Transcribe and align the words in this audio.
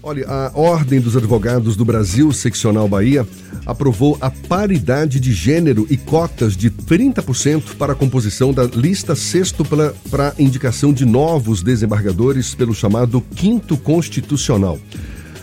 Olha, 0.00 0.26
a 0.28 0.52
Ordem 0.54 1.00
dos 1.00 1.16
Advogados 1.16 1.74
do 1.74 1.84
Brasil, 1.84 2.32
Seccional 2.32 2.88
Bahia, 2.88 3.26
aprovou 3.66 4.16
a 4.20 4.30
paridade 4.30 5.18
de 5.18 5.32
gênero 5.32 5.86
e 5.90 5.96
cotas 5.96 6.56
de 6.56 6.70
30% 6.70 7.74
para 7.76 7.94
a 7.94 7.96
composição 7.96 8.52
da 8.52 8.62
lista 8.64 9.16
sextupla 9.16 9.94
para 10.08 10.34
indicação 10.38 10.92
de 10.92 11.04
novos 11.04 11.62
desembargadores 11.62 12.54
pelo 12.54 12.74
chamado 12.74 13.20
Quinto 13.34 13.76
Constitucional. 13.76 14.78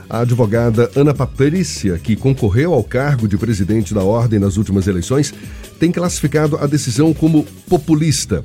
A 0.10 0.20
advogada 0.20 0.90
Ana 0.96 1.14
Patrícia, 1.14 1.98
que 1.98 2.16
concorreu 2.16 2.74
ao 2.74 2.84
cargo 2.84 3.28
de 3.28 3.38
presidente 3.38 3.94
da 3.94 4.04
Ordem 4.04 4.40
nas 4.40 4.56
últimas 4.56 4.88
eleições, 4.88 5.34
tem 5.78 5.92
classificado 5.92 6.58
a 6.58 6.66
decisão 6.66 7.14
como 7.14 7.44
populista. 7.68 8.44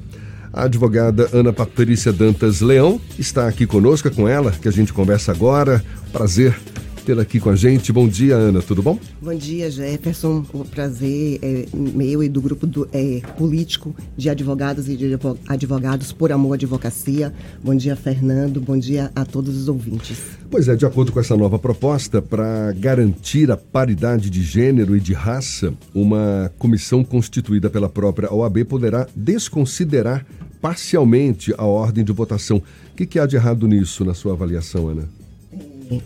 A 0.52 0.64
advogada 0.64 1.28
Ana 1.32 1.52
Patrícia 1.52 2.12
Dantas 2.12 2.60
Leão 2.60 3.00
está 3.18 3.46
aqui 3.46 3.66
conosco, 3.66 4.08
é 4.08 4.10
com 4.10 4.28
ela 4.28 4.50
que 4.50 4.68
a 4.68 4.72
gente 4.72 4.92
conversa 4.92 5.30
agora. 5.30 5.82
Prazer 6.12 6.58
tê-la 7.02 7.22
aqui 7.22 7.40
com 7.40 7.50
a 7.50 7.56
gente. 7.56 7.92
Bom 7.92 8.06
dia, 8.06 8.36
Ana, 8.36 8.62
tudo 8.62 8.82
bom? 8.82 8.98
Bom 9.20 9.34
dia, 9.34 9.70
Jefferson. 9.70 10.44
O 10.52 10.64
prazer 10.64 11.38
é 11.42 11.66
meu 11.74 12.22
e 12.22 12.28
do 12.28 12.40
grupo 12.40 12.66
do, 12.66 12.88
é, 12.92 13.20
político 13.36 13.94
de 14.16 14.28
advogados 14.28 14.88
e 14.88 14.96
de 14.96 15.18
advogados 15.48 16.12
por 16.12 16.32
amor 16.32 16.52
à 16.52 16.54
advocacia. 16.54 17.32
Bom 17.62 17.74
dia, 17.74 17.96
Fernando. 17.96 18.60
Bom 18.60 18.78
dia 18.78 19.10
a 19.14 19.24
todos 19.24 19.56
os 19.56 19.68
ouvintes. 19.68 20.18
Pois 20.50 20.68
é, 20.68 20.76
de 20.76 20.84
acordo 20.84 21.12
com 21.12 21.20
essa 21.20 21.36
nova 21.36 21.58
proposta, 21.58 22.20
para 22.20 22.72
garantir 22.72 23.50
a 23.50 23.56
paridade 23.56 24.28
de 24.28 24.42
gênero 24.42 24.96
e 24.96 25.00
de 25.00 25.12
raça, 25.12 25.72
uma 25.94 26.52
comissão 26.58 27.04
constituída 27.04 27.70
pela 27.70 27.88
própria 27.88 28.32
OAB 28.32 28.64
poderá 28.64 29.06
desconsiderar 29.14 30.26
parcialmente 30.60 31.54
a 31.56 31.64
ordem 31.64 32.04
de 32.04 32.12
votação. 32.12 32.58
O 32.58 32.96
que, 32.96 33.06
que 33.06 33.18
há 33.18 33.26
de 33.26 33.36
errado 33.36 33.66
nisso, 33.66 34.04
na 34.04 34.12
sua 34.12 34.32
avaliação, 34.32 34.88
Ana? 34.88 35.19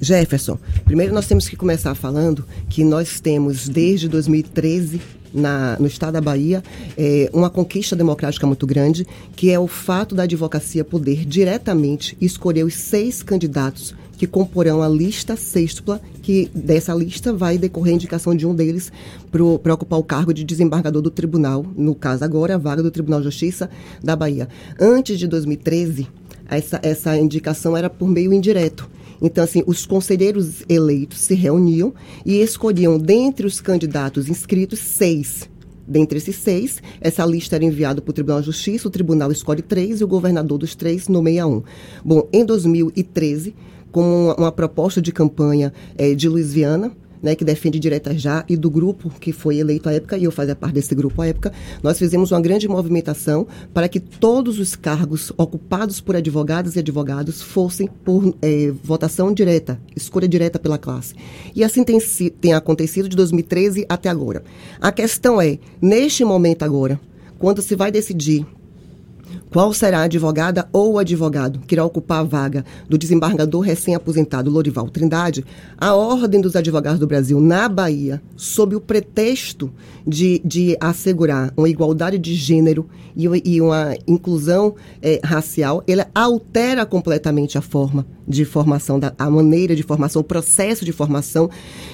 Jefferson, 0.01 0.59
primeiro 0.85 1.13
nós 1.13 1.27
temos 1.27 1.49
que 1.49 1.57
começar 1.57 1.95
falando 1.95 2.45
que 2.69 2.85
nós 2.85 3.21
temos 3.21 3.69
desde 3.69 4.09
2013 4.09 5.01
na, 5.35 5.77
no 5.81 5.87
estado 5.87 6.15
da 6.15 6.21
Bahia 6.21 6.63
é, 6.97 7.29
uma 7.33 7.51
conquista 7.51 7.97
democrática 7.97 8.47
muito 8.47 8.67
grande, 8.67 9.07
que 9.35 9.51
é 9.51 9.59
o 9.59 9.67
fato 9.67 10.15
da 10.15 10.23
advocacia 10.23 10.85
poder 10.85 11.25
diretamente 11.25 12.17
escolher 12.21 12.65
os 12.65 12.75
seis 12.75 13.23
candidatos 13.23 13.95
que 14.17 14.29
comporão 14.29 14.81
a 14.81 14.89
lista 14.89 15.37
sextupla, 15.37 16.01
que 16.23 16.49
dessa 16.55 16.95
lista 16.95 17.33
vai 17.33 17.59
decorrer 17.59 17.93
a 17.93 17.97
indicação 17.97 18.35
de 18.35 18.47
um 18.47 18.55
deles 18.55 18.93
para 19.31 19.75
ocupar 19.75 19.99
o 19.99 20.05
cargo 20.05 20.33
de 20.33 20.45
desembargador 20.45 21.03
do 21.03 21.11
tribunal, 21.11 21.67
no 21.77 21.97
caso 21.97 22.25
agora, 22.25 22.55
a 22.55 22.59
vaga 22.59 22.83
do 22.83 22.93
Tribunal 22.93 23.21
de 23.21 23.25
Justiça 23.25 23.69
da 24.03 24.15
Bahia. 24.15 24.49
Antes 24.81 25.19
de 25.19 25.27
2013, 25.27 26.07
essa, 26.49 26.81
essa 26.83 27.17
indicação 27.19 27.77
era 27.77 27.91
por 27.91 28.09
meio 28.09 28.33
indireto. 28.33 28.89
Então, 29.21 29.43
assim, 29.45 29.63
os 29.67 29.87
conselheiros 29.87 30.63
eleitos 30.69 31.21
se 31.21 31.35
reuniam 31.35 31.95
e 32.25 32.41
escolhiam, 32.41 32.99
dentre 32.99 33.47
os 33.47 33.61
candidatos 33.61 34.29
inscritos, 34.29 34.79
seis. 34.79 35.49
Dentre 35.87 36.17
esses 36.17 36.37
seis, 36.37 36.83
essa 37.01 37.25
lista 37.27 37.57
era 37.57 37.65
enviada 37.65 38.01
para 38.01 38.11
o 38.11 38.15
Tribunal 38.15 38.41
de 38.41 38.47
Justiça, 38.47 38.89
o 38.89 38.91
tribunal 38.91 39.31
escolhe 39.31 39.61
três 39.61 40.01
e 40.01 40.05
o 40.05 40.09
governador 40.09 40.59
dos 40.59 40.75
três 40.75 41.09
nomeia 41.09 41.47
um. 41.47 41.63
Bom, 42.03 42.27
em 42.33 42.45
2013, 42.45 43.55
com 43.93 44.35
uma, 44.37 44.51
proposta 44.51 45.01
de 45.01 45.13
campanha 45.13 45.73
é, 45.97 46.15
de 46.15 46.29
Luiz 46.29 46.53
Viana, 46.53 46.91
né, 47.25 47.35
que 47.35 47.45
defende 47.45 47.81
direta 47.81 48.17
já, 48.17 48.45
e 48.47 48.55
do 48.55 48.71
grupo 48.71 49.09
que 49.19 49.33
foi 49.33 49.57
eleito 49.57 49.89
à 49.89 49.95
época, 49.95 50.19
e 50.19 50.25
eu 50.25 50.31
fazia 50.31 50.55
parte 50.55 50.75
desse 50.75 50.95
grupo 50.95 51.23
à 51.23 51.27
época, 51.27 51.51
nós 51.83 51.99
fizemos 51.99 52.31
uma 52.31 52.41
grande 52.41 52.69
movimentação 52.69 53.47
para 53.73 53.89
que 53.89 53.99
todos 53.99 54.59
os 54.59 54.77
cargos 54.77 55.33
ocupados 55.39 56.03
por 56.03 56.15
advogados 56.15 56.77
e 56.77 56.81
advogados 56.81 57.41
fossem 57.41 57.89
por 58.05 58.37
é, 58.43 58.71
votação 58.83 59.33
direta, 59.33 59.81
escolha 59.97 60.29
direta 60.29 60.59
pela 60.59 60.77
classe. 60.77 61.15
E 61.57 61.65
assim 61.65 61.83
tem, 61.83 61.99
tem 62.39 62.53
acontecido 62.53 63.09
de 63.09 63.17
2013 63.17 63.87
até 63.89 64.11
agora. 64.11 64.45
A 64.79 64.93
questão 64.93 65.41
é, 65.41 65.59
neste 65.81 66.27
momento 66.27 66.63
agora, 66.63 67.01
quando 67.39 67.63
se 67.63 67.75
vai 67.75 67.91
decidir 67.91 68.47
qual 69.55 69.73
será 69.73 70.01
a 70.01 70.03
advogada 70.03 70.69
ou 70.73 70.99
advogado 70.99 71.61
que 71.61 71.77
irá 71.77 71.85
ocupar 71.85 72.19
a 72.19 72.25
vaga 72.25 72.65
do 72.89 72.99
desembargador 72.99 73.61
recém-aposentado 73.61 74.51
Lorival 74.51 74.89
Trindade? 74.89 75.45
A 75.79 75.95
Ordem 75.95 76.41
dos 76.41 76.57
Advogados 76.57 76.99
do 76.99 77.07
Brasil, 77.07 77.41
na 77.41 77.69
Bahia, 77.69 78.21
sob 78.35 78.75
o 78.75 78.81
pretexto 78.81 79.73
de, 80.05 80.43
de 80.45 80.77
assegurar 80.81 81.55
uma 81.57 81.69
igualdade 81.69 82.19
de 82.19 82.35
gênero 82.35 82.89
e, 83.17 83.29
e 83.45 83.61
uma 83.61 83.95
inclusão 84.09 84.75
é, 85.01 85.21
racial, 85.23 85.85
ele 85.87 86.05
altera 86.13 86.85
completamente 86.85 87.57
a 87.57 87.63
forma 87.63 88.05
de 88.27 88.45
formação, 88.45 88.99
da, 88.99 89.15
a 89.17 89.31
maneira 89.31 89.77
de 89.77 89.85
formação, 89.85 90.21
o 90.21 90.25
processo 90.25 90.85
de 90.85 90.91
formação. 90.91 91.49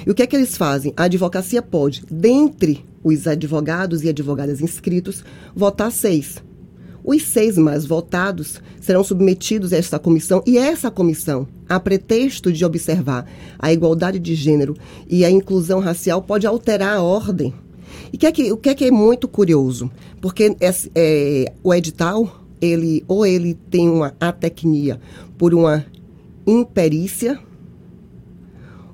E 0.07 0.11
o 0.11 0.15
que 0.15 0.23
é 0.23 0.27
que 0.27 0.35
eles 0.35 0.57
fazem? 0.57 0.95
A 0.97 1.03
advocacia 1.03 1.61
pode, 1.61 2.05
dentre 2.11 2.87
os 3.05 3.27
advogados 3.27 4.03
e 4.03 4.09
advogadas 4.09 4.63
inscritos, 4.63 5.23
votar 5.55 5.93
seis 5.93 6.43
os 7.05 7.23
seis 7.23 7.57
mais 7.57 7.87
votados 7.87 8.61
serão 8.81 9.03
submetidos 9.03 9.73
a 9.73 9.77
esta 9.77 9.99
comissão 9.99 10.43
e 10.47 10.59
essa 10.59 10.91
comissão, 10.91 11.47
a 11.69 11.81
pretexto 11.81 12.53
de 12.53 12.65
observar 12.65 13.27
a 13.59 13.73
igualdade 13.73 14.19
de 14.19 14.35
gênero 14.35 14.77
e 15.09 15.25
a 15.25 15.31
inclusão 15.31 15.81
racial, 15.81 16.23
pode 16.23 16.47
alterar 16.47 16.97
a 16.97 17.03
ordem. 17.03 17.55
E 18.13 18.19
que 18.19 18.27
é 18.27 18.33
que, 18.33 18.53
o 18.53 18.57
que 18.57 18.69
é, 18.69 18.75
que 18.75 18.85
é 18.85 18.91
muito 18.91 19.29
curioso? 19.29 19.91
Porque 20.21 20.57
é, 20.61 20.75
é, 20.95 21.53
o 21.63 21.73
edital, 21.73 22.45
ele 22.61 23.05
ou 23.09 23.25
ele 23.25 23.55
tem 23.71 23.89
uma 23.89 24.15
atecnia 24.21 25.01
por 25.39 25.55
uma 25.55 25.85
imperícia, 26.47 27.39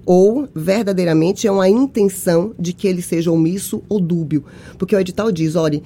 ou 0.04 0.48
verdadeiramente 0.54 1.48
é 1.48 1.50
uma 1.50 1.68
intenção 1.68 2.54
de 2.56 2.72
que 2.72 2.86
ele 2.86 3.02
seja 3.02 3.32
omisso 3.32 3.82
ou 3.88 3.98
dúbio. 3.98 4.44
Porque 4.78 4.94
o 4.94 5.00
edital 5.00 5.32
diz, 5.32 5.56
olha, 5.56 5.82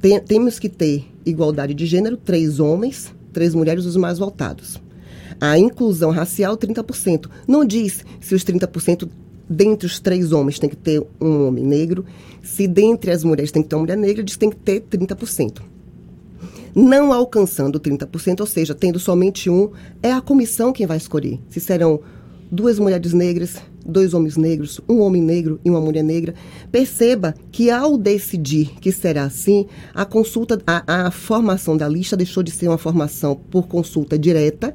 tem, 0.00 0.20
temos 0.20 0.58
que 0.58 0.68
ter 0.68 1.06
igualdade 1.24 1.74
de 1.74 1.86
gênero, 1.86 2.16
três 2.16 2.60
homens, 2.60 3.14
três 3.32 3.54
mulheres, 3.54 3.84
os 3.84 3.96
mais 3.96 4.18
votados. 4.18 4.80
A 5.40 5.58
inclusão 5.58 6.10
racial, 6.10 6.56
30%. 6.56 7.28
Não 7.46 7.64
diz 7.64 8.04
se 8.20 8.34
os 8.34 8.44
30% 8.44 9.08
dentre 9.48 9.86
os 9.86 10.00
três 10.00 10.32
homens 10.32 10.58
tem 10.58 10.70
que 10.70 10.76
ter 10.76 11.04
um 11.20 11.48
homem 11.48 11.64
negro, 11.64 12.04
se 12.42 12.66
dentre 12.66 13.10
as 13.10 13.24
mulheres 13.24 13.52
tem 13.52 13.62
que 13.62 13.68
ter 13.68 13.76
uma 13.76 13.82
mulher 13.82 13.96
negra, 13.96 14.22
diz 14.22 14.36
que 14.36 14.40
tem 14.40 14.50
que 14.50 14.56
ter 14.56 14.80
30%. 14.80 15.60
Não 16.74 17.12
alcançando 17.12 17.78
30%, 17.78 18.40
ou 18.40 18.46
seja, 18.46 18.74
tendo 18.74 18.98
somente 18.98 19.48
um, 19.48 19.70
é 20.02 20.12
a 20.12 20.20
comissão 20.20 20.72
quem 20.72 20.86
vai 20.86 20.96
escolher 20.96 21.38
se 21.48 21.60
serão 21.60 22.00
duas 22.50 22.78
mulheres 22.78 23.12
negras, 23.12 23.60
dois 23.84 24.14
homens 24.14 24.36
negros, 24.36 24.80
um 24.88 25.00
homem 25.00 25.22
negro 25.22 25.60
e 25.64 25.70
uma 25.70 25.80
mulher 25.80 26.02
negra. 26.02 26.34
Perceba 26.70 27.34
que 27.52 27.70
ao 27.70 27.98
decidir 27.98 28.72
que 28.80 28.90
será 28.90 29.24
assim, 29.24 29.66
a 29.94 30.04
consulta, 30.04 30.60
a, 30.66 31.06
a 31.06 31.10
formação 31.10 31.76
da 31.76 31.88
lista 31.88 32.16
deixou 32.16 32.42
de 32.42 32.50
ser 32.50 32.68
uma 32.68 32.78
formação 32.78 33.36
por 33.50 33.66
consulta 33.66 34.18
direta, 34.18 34.74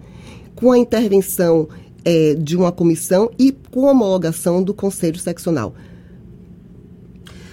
com 0.56 0.72
a 0.72 0.78
intervenção 0.78 1.68
é, 2.04 2.36
de 2.36 2.56
uma 2.56 2.72
comissão 2.72 3.32
e 3.38 3.52
com 3.72 3.88
a 3.88 3.92
homologação 3.92 4.62
do 4.62 4.74
Conselho 4.74 5.18
Seccional. 5.18 5.74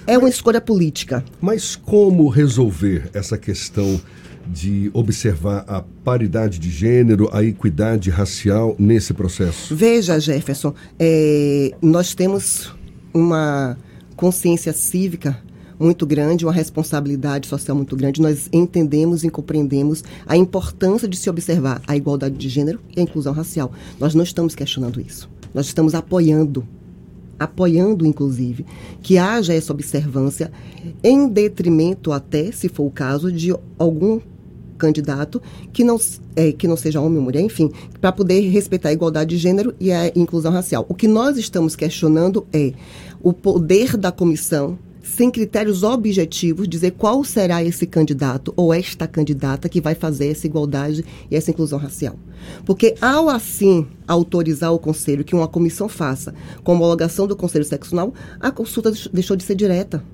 É 0.07 0.17
uma 0.17 0.29
escolha 0.29 0.61
política. 0.61 1.25
Mas 1.41 1.75
como 1.75 2.29
resolver 2.29 3.11
essa 3.13 3.37
questão 3.37 4.01
de 4.47 4.91
observar 4.93 5.65
a 5.67 5.83
paridade 6.05 6.59
de 6.59 6.71
gênero, 6.71 7.29
a 7.33 7.43
equidade 7.43 8.11
racial 8.11 8.75
nesse 8.79 9.13
processo? 9.13 9.75
Veja, 9.75 10.19
Jefferson, 10.19 10.75
é, 10.99 11.73
nós 11.83 12.15
temos 12.15 12.75
uma 13.13 13.77
consciência 14.17 14.73
cívica 14.73 15.43
muito 15.79 16.07
grande, 16.07 16.45
uma 16.45 16.53
responsabilidade 16.53 17.47
social 17.47 17.77
muito 17.77 17.95
grande. 17.97 18.21
Nós 18.21 18.49
entendemos 18.53 19.25
e 19.25 19.31
compreendemos 19.31 20.03
a 20.27 20.37
importância 20.37 21.07
de 21.07 21.17
se 21.17 21.29
observar 21.29 21.83
a 21.87 21.97
igualdade 21.97 22.37
de 22.37 22.49
gênero 22.49 22.81
e 22.97 23.01
a 23.01 23.03
inclusão 23.03 23.33
racial. 23.33 23.73
Nós 23.99 24.15
não 24.15 24.25
estamos 24.25 24.55
questionando 24.55 25.01
isso. 25.01 25.29
Nós 25.53 25.67
estamos 25.67 25.95
apoiando 25.95 26.67
apoiando, 27.39 28.07
inclusive, 28.07 28.65
que 29.03 29.19
haja 29.19 29.53
essa 29.53 29.73
observância 29.73 30.51
em 31.03 31.29
detrimento 31.29 32.13
até, 32.13 32.51
se 32.51 32.67
for 32.67 32.85
o 32.85 32.91
caso, 32.91 33.31
de 33.31 33.55
algum 33.79 34.21
candidato 34.77 35.43
que 35.73 35.83
não, 35.83 35.99
é, 36.35 36.53
que 36.53 36.69
não 36.69 36.77
seja 36.77 37.01
homem 37.01 37.19
ou 37.19 37.25
mulher, 37.25 37.41
enfim, 37.41 37.71
para 38.01 38.13
poder 38.13 38.41
respeitar 38.49 38.91
a 38.91 38.93
igualdade 38.93 39.31
de 39.31 39.39
gênero 39.39 39.75
e 39.81 39.93
a 39.93 40.09
inclusão 40.15 40.53
racial. 40.53 40.87
O 40.89 40.95
que 40.95 41.09
nós 41.09 41.37
estamos 41.37 41.75
questionando 41.75 42.47
é 42.53 42.73
o 43.23 43.33
poder 43.33 43.97
da 43.97 44.13
comissão 44.13 44.79
sem 45.07 45.31
critérios 45.31 45.83
objetivos, 45.83 46.69
dizer 46.69 46.93
qual 46.93 47.23
será 47.23 47.63
esse 47.63 47.87
candidato 47.87 48.53
ou 48.57 48.75
esta 48.75 49.07
candidata 49.07 49.69
que 49.69 49.81
vai 49.81 49.95
fazer 49.95 50.29
essa 50.29 50.47
igualdade 50.47 51.05
e 51.31 51.37
essa 51.37 51.51
inclusão 51.51 51.79
racial. 51.79 52.17
Porque, 52.65 52.95
ao 53.01 53.29
assim 53.29 53.87
autorizar 54.07 54.73
o 54.73 54.79
conselho 54.79 55.25
que 55.25 55.35
uma 55.35 55.49
comissão 55.49 55.89
faça 55.89 56.35
com 56.63 56.73
homologação 56.73 57.27
do 57.27 57.37
conselho 57.37 57.65
seccional, 57.65 58.13
a 58.41 58.51
consulta 58.51 58.93
deixou 59.13 59.37
de 59.37 59.45
ser 59.45 59.55
direta. 59.55 60.05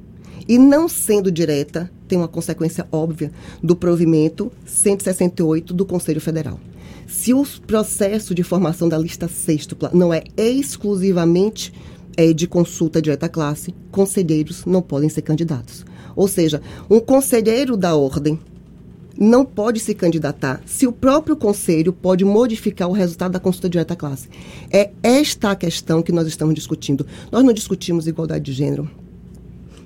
E 0.46 0.58
não 0.58 0.88
sendo 0.88 1.30
direta, 1.30 1.90
tem 2.12 2.18
uma 2.18 2.28
consequência 2.28 2.86
óbvia 2.92 3.32
do 3.62 3.74
provimento 3.74 4.52
168 4.66 5.72
do 5.72 5.86
Conselho 5.86 6.20
Federal. 6.20 6.60
se 7.06 7.32
o 7.32 7.42
processo 7.66 8.34
de 8.34 8.42
formação 8.42 8.86
da 8.86 8.98
lista 8.98 9.28
sextupla 9.28 9.90
não 9.94 10.12
é 10.12 10.22
exclusivamente 10.36 11.72
é, 12.14 12.34
de 12.34 12.46
consulta 12.46 13.00
direta 13.00 13.24
à 13.24 13.28
classe, 13.30 13.74
conselheiros 13.90 14.66
não 14.66 14.82
podem 14.82 15.08
ser 15.08 15.22
candidatos. 15.22 15.86
Ou 16.14 16.28
seja, 16.28 16.60
um 16.90 17.00
conselheiro 17.00 17.78
da 17.78 17.96
ordem 17.96 18.38
não 19.18 19.42
pode 19.42 19.80
se 19.80 19.94
candidatar 19.94 20.60
se 20.66 20.86
o 20.86 20.92
próprio 20.92 21.34
conselho 21.34 21.94
pode 21.94 22.26
modificar 22.26 22.90
o 22.90 22.92
resultado 22.92 23.32
da 23.32 23.40
consulta 23.40 23.70
direta 23.70 23.94
à 23.94 23.96
classe. 23.96 24.28
É 24.70 24.90
esta 25.02 25.52
a 25.52 25.56
questão 25.56 26.02
que 26.02 26.12
nós 26.12 26.28
estamos 26.28 26.54
discutindo. 26.54 27.06
Nós 27.30 27.42
não 27.42 27.54
discutimos 27.54 28.06
igualdade 28.06 28.44
de 28.44 28.52
gênero. 28.52 29.01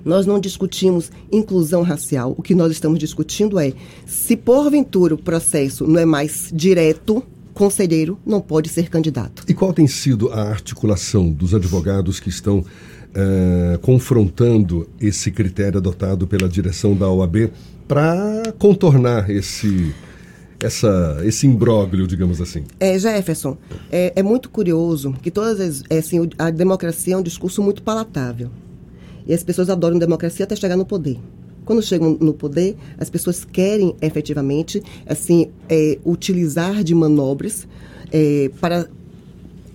Nós 0.07 0.25
não 0.25 0.39
discutimos 0.39 1.11
inclusão 1.29 1.81
racial. 1.81 2.33
O 2.37 2.41
que 2.41 2.55
nós 2.55 2.71
estamos 2.71 2.97
discutindo 2.97 3.59
é 3.59 3.73
se 4.05 4.37
porventura 4.37 5.13
o 5.13 5.17
processo 5.17 5.85
não 5.85 5.99
é 5.99 6.05
mais 6.05 6.49
direto, 6.53 7.21
conselheiro 7.53 8.17
não 8.25 8.39
pode 8.39 8.69
ser 8.69 8.89
candidato. 8.89 9.43
E 9.47 9.53
qual 9.53 9.73
tem 9.73 9.85
sido 9.85 10.31
a 10.31 10.43
articulação 10.43 11.29
dos 11.29 11.53
advogados 11.53 12.21
que 12.21 12.29
estão 12.29 12.59
uh, 12.59 13.77
confrontando 13.81 14.87
esse 15.01 15.29
critério 15.29 15.79
adotado 15.79 16.25
pela 16.25 16.47
direção 16.47 16.95
da 16.95 17.09
OAB 17.09 17.51
para 17.85 18.53
contornar 18.57 19.29
esse 19.29 19.93
essa, 20.59 21.19
esse 21.23 21.45
imbróglio, 21.45 22.07
digamos 22.07 22.41
assim? 22.41 22.63
É, 22.79 22.97
Jefferson, 22.97 23.57
é, 23.91 24.13
é 24.15 24.23
muito 24.23 24.49
curioso 24.49 25.13
que 25.21 25.29
todas 25.29 25.59
as, 25.59 25.83
é, 25.89 25.99
assim, 25.99 26.29
a 26.37 26.49
democracia 26.49 27.13
é 27.13 27.17
um 27.17 27.21
discurso 27.21 27.61
muito 27.61 27.83
palatável. 27.83 28.49
E 29.27 29.33
as 29.33 29.43
pessoas 29.43 29.69
adoram 29.69 29.99
democracia 29.99 30.45
até 30.45 30.55
chegar 30.55 30.77
no 30.77 30.85
poder. 30.85 31.19
Quando 31.65 31.81
chegam 31.81 32.17
no 32.19 32.33
poder, 32.33 32.77
as 32.97 33.09
pessoas 33.09 33.43
querem 33.43 33.93
efetivamente 34.01 34.81
assim 35.05 35.51
é, 35.67 35.99
utilizar 36.05 36.81
de 36.81 36.95
manobras 36.95 37.67
é, 38.11 38.49
para 38.61 38.87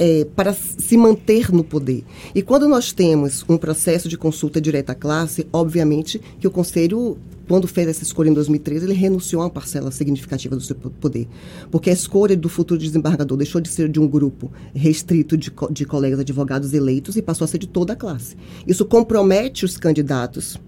é, 0.03 0.25
para 0.25 0.53
se 0.53 0.97
manter 0.97 1.53
no 1.53 1.63
poder. 1.63 2.03
E 2.35 2.43
quando 2.43 2.67
nós 2.67 2.93
temos 2.93 3.45
um 3.49 3.57
processo 3.57 4.09
de 4.09 4.19
consulta 4.19 4.61
direta 4.61 4.91
à 4.91 4.95
classe, 4.97 5.47
obviamente 5.53 6.21
que 6.41 6.49
o 6.49 6.51
Conselho, 6.51 7.17
quando 7.47 7.69
fez 7.69 7.87
essa 7.87 8.03
escolha 8.03 8.29
em 8.29 8.33
2013, 8.33 8.85
ele 8.85 8.95
renunciou 8.95 9.43
a 9.43 9.45
uma 9.45 9.51
parcela 9.51 9.93
significativa 9.93 10.57
do 10.57 10.61
seu 10.61 10.75
poder. 10.75 11.29
Porque 11.71 11.89
a 11.89 11.93
escolha 11.93 12.37
do 12.37 12.49
futuro 12.49 12.81
desembargador 12.81 13.39
deixou 13.39 13.61
de 13.61 13.69
ser 13.69 13.89
de 13.89 14.01
um 14.01 14.09
grupo 14.09 14.51
restrito 14.75 15.37
de, 15.37 15.53
de 15.71 15.85
colegas 15.85 16.19
advogados 16.19 16.75
eleitos 16.75 17.15
e 17.17 17.23
passou 17.23 17.45
a 17.45 17.49
ser 17.49 17.59
de 17.59 17.69
toda 17.69 17.93
a 17.93 17.97
classe. 17.97 18.37
Isso 18.67 18.85
compromete 18.85 19.65
os 19.65 19.77
candidatos 19.77 20.59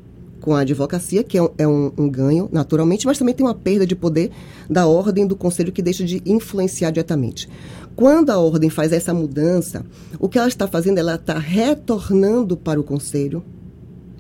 com 0.45 0.55
a 0.55 0.61
advocacia, 0.61 1.25
que 1.25 1.39
é, 1.39 1.43
um, 1.43 1.49
é 1.57 1.67
um, 1.67 1.91
um, 1.97 2.07
ganho, 2.07 2.51
naturalmente, 2.53 3.07
mas 3.07 3.17
também 3.17 3.35
tem 3.35 3.47
uma 3.47 3.55
perda 3.55 3.87
de 3.87 3.97
poder 3.97 4.31
da 4.69 4.87
ordem 4.87 5.27
do 5.27 5.35
conselho 5.35 5.73
que 5.73 5.81
deixa 5.81 6.05
de 6.05 6.21
influenciar 6.27 6.91
diretamente. 6.91 7.49
Quando 7.97 8.31
a 8.31 8.39
ordem 8.39 8.69
faz 8.69 8.93
essa 8.93 9.15
mudança, 9.15 9.85
o 10.19 10.29
que 10.29 10.39
ela 10.39 10.49
está 10.49 10.67
fazendo, 10.67 10.99
ela 10.99 11.15
está 11.15 11.39
retornando 11.39 12.57
para 12.57 12.81
o 12.81 12.85
conselho 12.85 13.45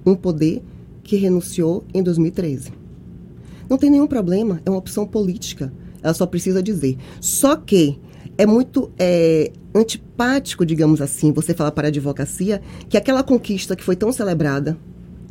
um 0.06 0.14
poder 0.14 0.62
que 1.02 1.16
renunciou 1.16 1.84
em 1.92 2.02
2013. 2.02 2.72
Não 3.68 3.76
tem 3.76 3.90
nenhum 3.90 4.06
problema, 4.06 4.60
é 4.64 4.70
uma 4.70 4.78
opção 4.78 5.06
política. 5.06 5.72
Ela 6.02 6.14
só 6.14 6.26
precisa 6.26 6.62
dizer. 6.62 6.98
Só 7.20 7.56
que 7.56 7.98
é 8.36 8.46
muito 8.46 8.90
é, 8.98 9.50
antipático, 9.74 10.64
digamos 10.64 11.00
assim, 11.00 11.32
você 11.32 11.54
falar 11.54 11.72
para 11.72 11.88
a 11.88 11.90
advocacia 11.90 12.60
que 12.88 12.96
aquela 12.96 13.22
conquista 13.22 13.74
que 13.74 13.82
foi 13.82 13.96
tão 13.96 14.12
celebrada 14.12 14.76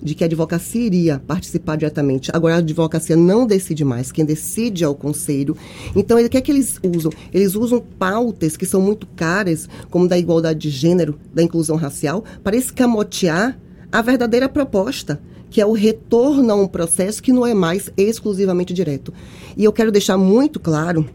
de 0.04 0.14
que 0.14 0.24
a 0.24 0.28
advocacia 0.28 0.82
iria 0.82 1.20
participar 1.26 1.78
diretamente. 1.78 2.30
Agora 2.34 2.56
a 2.56 2.58
advocacia 2.58 3.16
não 3.16 3.48
decide 3.48 3.86
mais, 3.86 4.12
quem 4.12 4.26
decide 4.26 4.84
é 4.84 4.88
o 4.88 4.94
conselho. 4.94 5.56
Então, 5.96 6.24
o 6.24 6.30
que 6.30 6.38
é 6.38 6.42
que 6.42 6.52
eles 6.52 6.80
usam? 6.84 7.12
Eles 7.34 7.56
usam 7.56 7.80
pautas 7.80 8.58
que 8.58 8.66
são 8.66 8.82
muito 8.82 9.08
caras, 9.16 9.70
como 9.90 10.08
da 10.08 10.18
igualdade 10.18 10.60
de 10.60 10.70
gênero, 10.70 11.18
da 11.34 11.42
inclusão 11.42 11.78
racial, 11.78 12.24
para 12.44 12.58
escamotear 12.58 13.58
a 13.92 14.02
verdadeira 14.02 14.50
proposta, 14.50 15.22
que 15.50 15.62
é 15.62 15.66
o 15.66 15.72
retorno 15.72 16.52
a 16.52 16.56
um 16.56 16.68
processo 16.68 17.22
que 17.22 17.32
não 17.32 17.46
é 17.46 17.54
mais 17.54 17.90
exclusivamente 17.96 18.74
direto. 18.74 19.14
E 19.56 19.64
eu 19.64 19.72
quero 19.72 19.92
deixar 19.92 20.18
muito 20.18 20.60
claro 20.60 21.08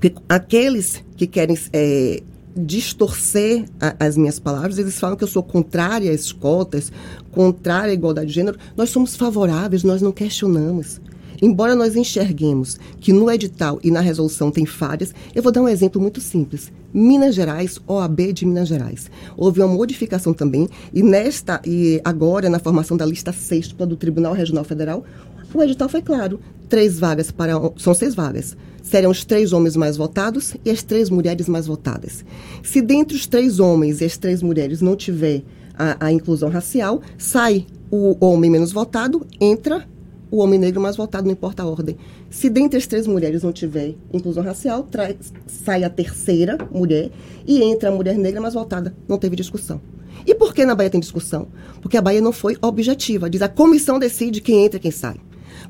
que 0.00 0.12
aqueles 0.28 1.02
que 1.16 1.26
querem 1.26 1.56
é, 1.72 2.22
distorcer 2.58 3.64
a, 3.80 3.94
as 4.04 4.16
minhas 4.16 4.38
palavras, 4.38 4.78
eles 4.78 4.98
falam 4.98 5.16
que 5.16 5.24
eu 5.24 5.28
sou 5.28 5.42
contrária 5.42 6.12
às 6.12 6.32
cotas, 6.32 6.92
contrária 7.30 7.90
à 7.90 7.94
igualdade 7.94 8.28
de 8.28 8.34
gênero. 8.34 8.58
Nós 8.76 8.90
somos 8.90 9.16
favoráveis, 9.16 9.84
nós 9.84 10.02
não 10.02 10.12
questionamos. 10.12 11.00
Embora 11.40 11.76
nós 11.76 11.94
enxerguemos 11.94 12.78
que 13.00 13.12
no 13.12 13.30
edital 13.30 13.78
e 13.84 13.92
na 13.92 14.00
resolução 14.00 14.50
tem 14.50 14.66
falhas, 14.66 15.14
eu 15.34 15.42
vou 15.42 15.52
dar 15.52 15.62
um 15.62 15.68
exemplo 15.68 16.02
muito 16.02 16.20
simples. 16.20 16.72
Minas 16.92 17.34
Gerais, 17.34 17.78
OAB 17.86 18.32
de 18.32 18.44
Minas 18.44 18.66
Gerais. 18.66 19.08
Houve 19.36 19.60
uma 19.60 19.68
modificação 19.68 20.34
também, 20.34 20.68
e 20.92 21.02
nesta, 21.02 21.60
e 21.64 22.00
agora, 22.04 22.50
na 22.50 22.58
formação 22.58 22.96
da 22.96 23.06
lista 23.06 23.32
sexta 23.32 23.86
do 23.86 23.96
Tribunal 23.96 24.32
Regional 24.32 24.64
Federal, 24.64 25.04
o 25.54 25.62
edital 25.62 25.88
foi 25.88 26.02
claro. 26.02 26.40
Três 26.68 26.98
vagas 26.98 27.30
para. 27.30 27.54
São 27.76 27.94
seis 27.94 28.14
vagas 28.14 28.56
serão 28.88 29.10
os 29.10 29.24
três 29.24 29.52
homens 29.52 29.76
mais 29.76 29.96
votados 29.96 30.56
e 30.64 30.70
as 30.70 30.82
três 30.82 31.10
mulheres 31.10 31.48
mais 31.48 31.66
votadas. 31.66 32.24
Se 32.62 32.80
dentre 32.80 33.16
os 33.16 33.26
três 33.26 33.60
homens 33.60 34.00
e 34.00 34.04
as 34.04 34.16
três 34.16 34.42
mulheres 34.42 34.80
não 34.80 34.96
tiver 34.96 35.42
a, 35.74 36.06
a 36.06 36.12
inclusão 36.12 36.48
racial, 36.48 37.02
sai 37.18 37.66
o 37.90 38.16
homem 38.24 38.50
menos 38.50 38.72
votado, 38.72 39.26
entra 39.40 39.86
o 40.30 40.38
homem 40.38 40.58
negro 40.58 40.80
mais 40.80 40.96
votado, 40.96 41.24
não 41.24 41.32
importa 41.32 41.62
a 41.62 41.66
ordem. 41.66 41.96
Se 42.28 42.50
dentre 42.50 42.78
as 42.78 42.86
três 42.86 43.06
mulheres 43.06 43.42
não 43.42 43.52
tiver 43.52 43.94
inclusão 44.12 44.42
racial, 44.42 44.82
traz, 44.82 45.16
sai 45.46 45.84
a 45.84 45.90
terceira 45.90 46.58
mulher 46.70 47.10
e 47.46 47.62
entra 47.62 47.88
a 47.88 47.92
mulher 47.92 48.16
negra 48.16 48.40
mais 48.40 48.54
votada. 48.54 48.94
Não 49.06 49.18
teve 49.18 49.36
discussão. 49.36 49.80
E 50.26 50.34
por 50.34 50.52
que 50.52 50.64
na 50.66 50.74
Bahia 50.74 50.90
tem 50.90 51.00
discussão? 51.00 51.48
Porque 51.80 51.96
a 51.96 52.02
Bahia 52.02 52.20
não 52.20 52.32
foi 52.32 52.56
objetiva. 52.60 53.30
Diz 53.30 53.40
a 53.40 53.48
comissão 53.48 53.98
decide 53.98 54.40
quem 54.40 54.64
entra 54.64 54.76
e 54.76 54.80
quem 54.80 54.90
sai. 54.90 55.16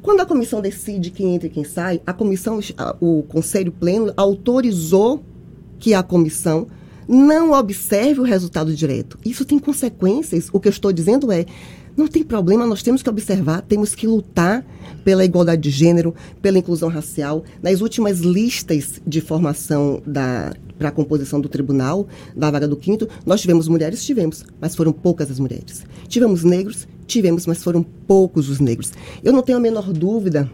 Quando 0.02 0.20
a 0.20 0.26
comissão 0.26 0.60
decide 0.60 1.10
quem 1.10 1.34
entra 1.34 1.46
e 1.46 1.50
quem 1.50 1.64
sai, 1.64 2.00
a 2.06 2.12
comissão, 2.12 2.60
o 3.00 3.22
Conselho 3.24 3.72
Pleno 3.72 4.12
autorizou 4.16 5.22
que 5.78 5.94
a 5.94 6.02
comissão 6.02 6.66
não 7.08 7.52
observe 7.52 8.20
o 8.20 8.24
resultado 8.24 8.74
direto. 8.74 9.18
Isso 9.24 9.44
tem 9.44 9.58
consequências. 9.58 10.50
O 10.52 10.60
que 10.60 10.68
eu 10.68 10.72
estou 10.72 10.92
dizendo 10.92 11.32
é, 11.32 11.46
não 11.98 12.06
tem 12.06 12.22
problema, 12.22 12.64
nós 12.64 12.82
temos 12.82 13.02
que 13.02 13.10
observar, 13.10 13.60
temos 13.62 13.94
que 13.94 14.06
lutar 14.06 14.64
pela 15.04 15.24
igualdade 15.24 15.60
de 15.60 15.70
gênero, 15.70 16.14
pela 16.40 16.58
inclusão 16.58 16.88
racial. 16.88 17.42
Nas 17.60 17.80
últimas 17.80 18.20
listas 18.20 19.00
de 19.04 19.20
formação 19.20 20.00
para 20.78 20.88
a 20.88 20.92
composição 20.92 21.40
do 21.40 21.48
tribunal, 21.48 22.06
da 22.36 22.50
vaga 22.50 22.68
do 22.68 22.76
quinto, 22.76 23.08
nós 23.26 23.40
tivemos 23.40 23.66
mulheres, 23.66 24.04
tivemos, 24.04 24.44
mas 24.60 24.76
foram 24.76 24.92
poucas 24.92 25.28
as 25.28 25.40
mulheres. 25.40 25.84
Tivemos 26.06 26.44
negros, 26.44 26.86
tivemos, 27.04 27.46
mas 27.46 27.64
foram 27.64 27.82
poucos 27.82 28.48
os 28.48 28.60
negros. 28.60 28.92
Eu 29.24 29.32
não 29.32 29.42
tenho 29.42 29.58
a 29.58 29.60
menor 29.60 29.92
dúvida 29.92 30.48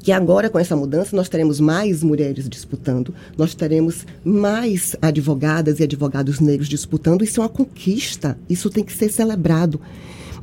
que 0.00 0.12
agora 0.12 0.50
com 0.50 0.58
essa 0.58 0.76
mudança 0.76 1.16
nós 1.16 1.30
teremos 1.30 1.60
mais 1.60 2.02
mulheres 2.02 2.46
disputando, 2.46 3.14
nós 3.38 3.54
teremos 3.54 4.04
mais 4.22 4.94
advogadas 5.00 5.80
e 5.80 5.84
advogados 5.84 6.40
negros 6.40 6.68
disputando. 6.68 7.22
Isso 7.22 7.40
é 7.40 7.44
uma 7.44 7.48
conquista, 7.48 8.36
isso 8.50 8.68
tem 8.68 8.84
que 8.84 8.92
ser 8.92 9.10
celebrado. 9.10 9.80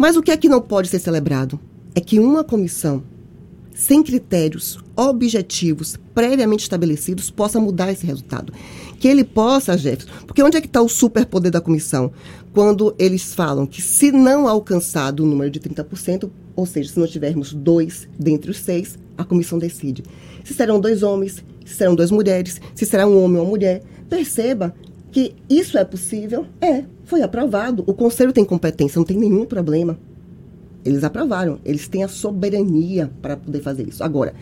Mas 0.01 0.17
o 0.17 0.23
que 0.23 0.31
é 0.31 0.35
que 0.35 0.49
não 0.49 0.59
pode 0.59 0.87
ser 0.87 0.97
celebrado? 0.97 1.59
É 1.93 2.01
que 2.01 2.19
uma 2.19 2.43
comissão 2.43 3.03
sem 3.71 4.01
critérios 4.01 4.79
objetivos 4.95 5.95
previamente 6.11 6.63
estabelecidos 6.63 7.29
possa 7.29 7.59
mudar 7.59 7.91
esse 7.91 8.03
resultado. 8.03 8.51
Que 8.99 9.07
ele 9.07 9.23
possa, 9.23 9.77
Jefferson, 9.77 10.09
porque 10.25 10.41
onde 10.41 10.57
é 10.57 10.61
que 10.61 10.65
está 10.65 10.81
o 10.81 10.89
superpoder 10.89 11.51
da 11.51 11.61
comissão? 11.61 12.11
Quando 12.51 12.95
eles 12.97 13.35
falam 13.35 13.67
que 13.67 13.79
se 13.79 14.11
não 14.11 14.47
alcançado 14.47 15.23
o 15.23 15.27
número 15.27 15.51
de 15.51 15.59
30%, 15.59 16.31
ou 16.55 16.65
seja, 16.65 16.93
se 16.93 16.99
não 16.99 17.05
tivermos 17.05 17.53
dois 17.53 18.09
dentre 18.17 18.49
os 18.49 18.57
seis, 18.57 18.97
a 19.15 19.23
comissão 19.23 19.59
decide. 19.59 20.01
Se 20.43 20.55
serão 20.55 20.79
dois 20.79 21.03
homens, 21.03 21.45
se 21.63 21.75
serão 21.75 21.93
duas 21.93 22.09
mulheres, 22.09 22.59
se 22.73 22.87
será 22.87 23.05
um 23.05 23.23
homem 23.23 23.37
ou 23.37 23.43
uma 23.43 23.51
mulher. 23.51 23.83
Perceba 24.09 24.73
que 25.11 25.35
isso 25.47 25.77
é 25.77 25.85
possível? 25.85 26.47
É, 26.59 26.85
foi 27.11 27.21
aprovado. 27.21 27.83
O 27.85 27.93
conselho 27.93 28.31
tem 28.31 28.45
competência, 28.45 28.97
não 28.97 29.05
tem 29.05 29.17
nenhum 29.17 29.45
problema. 29.45 29.99
Eles 30.85 31.03
aprovaram, 31.03 31.59
eles 31.65 31.85
têm 31.85 32.05
a 32.05 32.07
soberania 32.07 33.11
para 33.21 33.35
poder 33.35 33.59
fazer 33.59 33.85
isso. 33.85 34.01
Agora, 34.01 34.33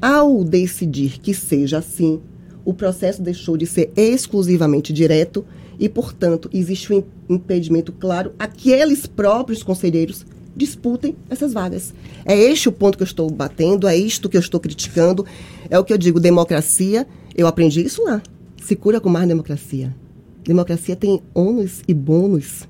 ao 0.00 0.44
decidir 0.44 1.18
que 1.20 1.32
seja 1.32 1.78
assim, 1.78 2.20
o 2.66 2.74
processo 2.74 3.22
deixou 3.22 3.56
de 3.56 3.64
ser 3.64 3.90
exclusivamente 3.96 4.92
direto 4.92 5.42
e, 5.78 5.88
portanto, 5.88 6.50
existe 6.52 6.92
um 6.92 7.02
impedimento 7.30 7.92
claro 7.92 8.34
a 8.38 8.46
que 8.46 8.70
eles 8.70 9.06
próprios 9.06 9.62
conselheiros 9.62 10.26
disputem 10.54 11.16
essas 11.30 11.54
vagas. 11.54 11.94
É 12.26 12.36
este 12.38 12.68
o 12.68 12.72
ponto 12.72 12.98
que 12.98 13.04
eu 13.04 13.06
estou 13.06 13.30
batendo, 13.30 13.88
é 13.88 13.96
isto 13.96 14.28
que 14.28 14.36
eu 14.36 14.40
estou 14.40 14.60
criticando, 14.60 15.24
é 15.70 15.78
o 15.78 15.84
que 15.84 15.94
eu 15.94 15.98
digo, 15.98 16.20
democracia, 16.20 17.06
eu 17.34 17.46
aprendi 17.46 17.80
isso 17.80 18.04
lá. 18.04 18.20
Se 18.62 18.76
cura 18.76 19.00
com 19.00 19.08
mais 19.08 19.26
democracia. 19.26 19.94
Democracia 20.48 20.96
tem 20.96 21.20
ônus 21.34 21.82
e 21.86 21.92
bônus. 21.92 22.66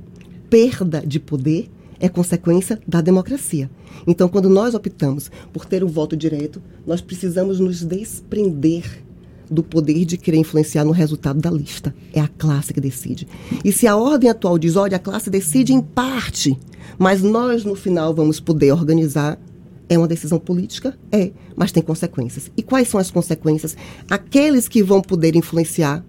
Perda 0.50 1.00
de 1.06 1.20
poder 1.20 1.70
é 2.00 2.08
consequência 2.08 2.80
da 2.84 3.00
democracia. 3.00 3.70
Então, 4.04 4.28
quando 4.28 4.48
nós 4.48 4.74
optamos 4.74 5.30
por 5.52 5.64
ter 5.64 5.84
o 5.84 5.88
voto 5.88 6.16
direto, 6.16 6.60
nós 6.84 7.00
precisamos 7.00 7.60
nos 7.60 7.84
desprender 7.84 9.04
do 9.48 9.62
poder 9.62 10.04
de 10.04 10.16
querer 10.16 10.38
influenciar 10.38 10.84
no 10.84 10.90
resultado 10.90 11.40
da 11.40 11.52
lista. 11.52 11.94
É 12.12 12.18
a 12.18 12.26
classe 12.26 12.74
que 12.74 12.80
decide. 12.80 13.28
E 13.64 13.70
se 13.70 13.86
a 13.86 13.96
ordem 13.96 14.28
atual 14.28 14.58
diz, 14.58 14.74
olha, 14.74 14.96
a 14.96 15.00
classe 15.00 15.30
decide 15.30 15.72
em 15.72 15.80
parte, 15.80 16.58
mas 16.98 17.22
nós 17.22 17.64
no 17.64 17.76
final 17.76 18.12
vamos 18.12 18.40
poder 18.40 18.72
organizar, 18.72 19.40
é 19.88 19.96
uma 19.96 20.08
decisão 20.08 20.40
política? 20.40 20.98
É, 21.12 21.30
mas 21.54 21.70
tem 21.70 21.82
consequências. 21.82 22.50
E 22.56 22.62
quais 22.62 22.88
são 22.88 22.98
as 22.98 23.12
consequências? 23.12 23.76
Aqueles 24.10 24.66
que 24.66 24.82
vão 24.82 25.00
poder 25.00 25.36
influenciar 25.36 26.04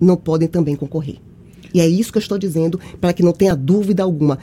não 0.00 0.16
podem 0.16 0.48
também 0.48 0.76
concorrer. 0.76 1.18
E 1.72 1.80
é 1.80 1.88
isso 1.88 2.10
que 2.10 2.18
eu 2.18 2.22
estou 2.22 2.38
dizendo, 2.38 2.80
para 3.00 3.12
que 3.12 3.22
não 3.22 3.32
tenha 3.32 3.54
dúvida 3.54 4.02
alguma. 4.02 4.38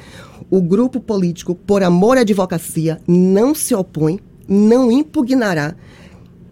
O 0.50 0.62
grupo 0.62 1.00
político, 1.00 1.55
por 1.55 1.81
amor 1.81 2.17
à 2.17 2.21
advocacia, 2.21 3.00
não 3.07 3.55
se 3.55 3.74
opõe, 3.74 4.19
não 4.47 4.91
impugnará 4.91 5.75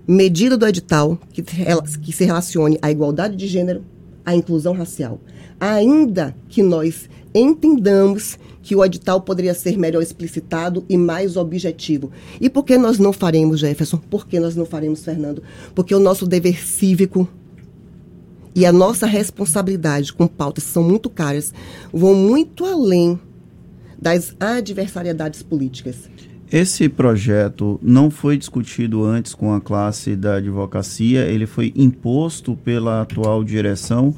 medida 0.07 0.57
do 0.57 0.67
edital 0.67 1.17
que, 1.31 1.41
que 1.41 2.11
se 2.11 2.25
relacione 2.25 2.77
à 2.81 2.91
igualdade 2.91 3.35
de 3.35 3.47
gênero, 3.47 3.83
à 4.25 4.35
inclusão 4.35 4.73
racial. 4.73 5.19
Ainda 5.59 6.35
que 6.49 6.63
nós 6.63 7.09
entendamos 7.33 8.37
que 8.61 8.75
o 8.75 8.83
edital 8.83 9.21
poderia 9.21 9.53
ser 9.53 9.77
melhor 9.77 10.01
explicitado 10.01 10.85
e 10.89 10.97
mais 10.97 11.35
objetivo. 11.35 12.11
E 12.39 12.49
por 12.49 12.63
que 12.63 12.77
nós 12.77 12.97
não 12.97 13.13
faremos, 13.13 13.59
Jefferson? 13.59 13.97
Por 13.97 14.25
que 14.25 14.39
nós 14.39 14.55
não 14.55 14.65
faremos, 14.65 15.03
Fernando? 15.03 15.43
Porque 15.75 15.93
o 15.93 15.99
nosso 15.99 16.25
dever 16.25 16.65
cívico 16.65 17.27
e 18.55 18.65
a 18.65 18.71
nossa 18.71 19.05
responsabilidade 19.05 20.13
com 20.13 20.27
pautas 20.27 20.65
que 20.65 20.69
são 20.69 20.83
muito 20.83 21.09
caras 21.09 21.53
vão 21.91 22.13
muito 22.13 22.65
além 22.65 23.19
das 23.99 24.35
adversariedades 24.39 25.41
políticas. 25.41 26.09
Esse 26.51 26.87
projeto 26.87 27.79
não 27.81 28.11
foi 28.11 28.37
discutido 28.37 29.03
antes 29.03 29.33
com 29.33 29.53
a 29.53 29.59
classe 29.59 30.15
da 30.15 30.35
advocacia, 30.35 31.25
ele 31.25 31.47
foi 31.47 31.73
imposto 31.75 32.55
pela 32.55 33.01
atual 33.01 33.43
direção? 33.43 34.15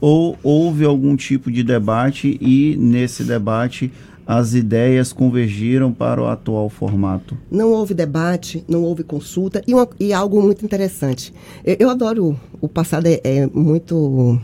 Ou 0.00 0.36
houve 0.42 0.84
algum 0.84 1.14
tipo 1.14 1.50
de 1.50 1.62
debate? 1.62 2.36
E 2.40 2.76
nesse 2.76 3.22
debate 3.22 3.92
as 4.26 4.54
ideias 4.54 5.12
convergiram 5.12 5.92
para 5.92 6.20
o 6.20 6.26
atual 6.26 6.68
formato? 6.68 7.38
Não 7.50 7.70
houve 7.70 7.94
debate, 7.94 8.64
não 8.66 8.82
houve 8.82 9.04
consulta 9.04 9.62
e, 9.66 9.72
uma, 9.72 9.88
e 10.00 10.12
algo 10.12 10.42
muito 10.42 10.64
interessante. 10.64 11.32
Eu, 11.64 11.76
eu 11.78 11.90
adoro, 11.90 12.38
o 12.60 12.68
passado 12.68 13.06
é, 13.06 13.20
é 13.22 13.46
muito 13.46 14.40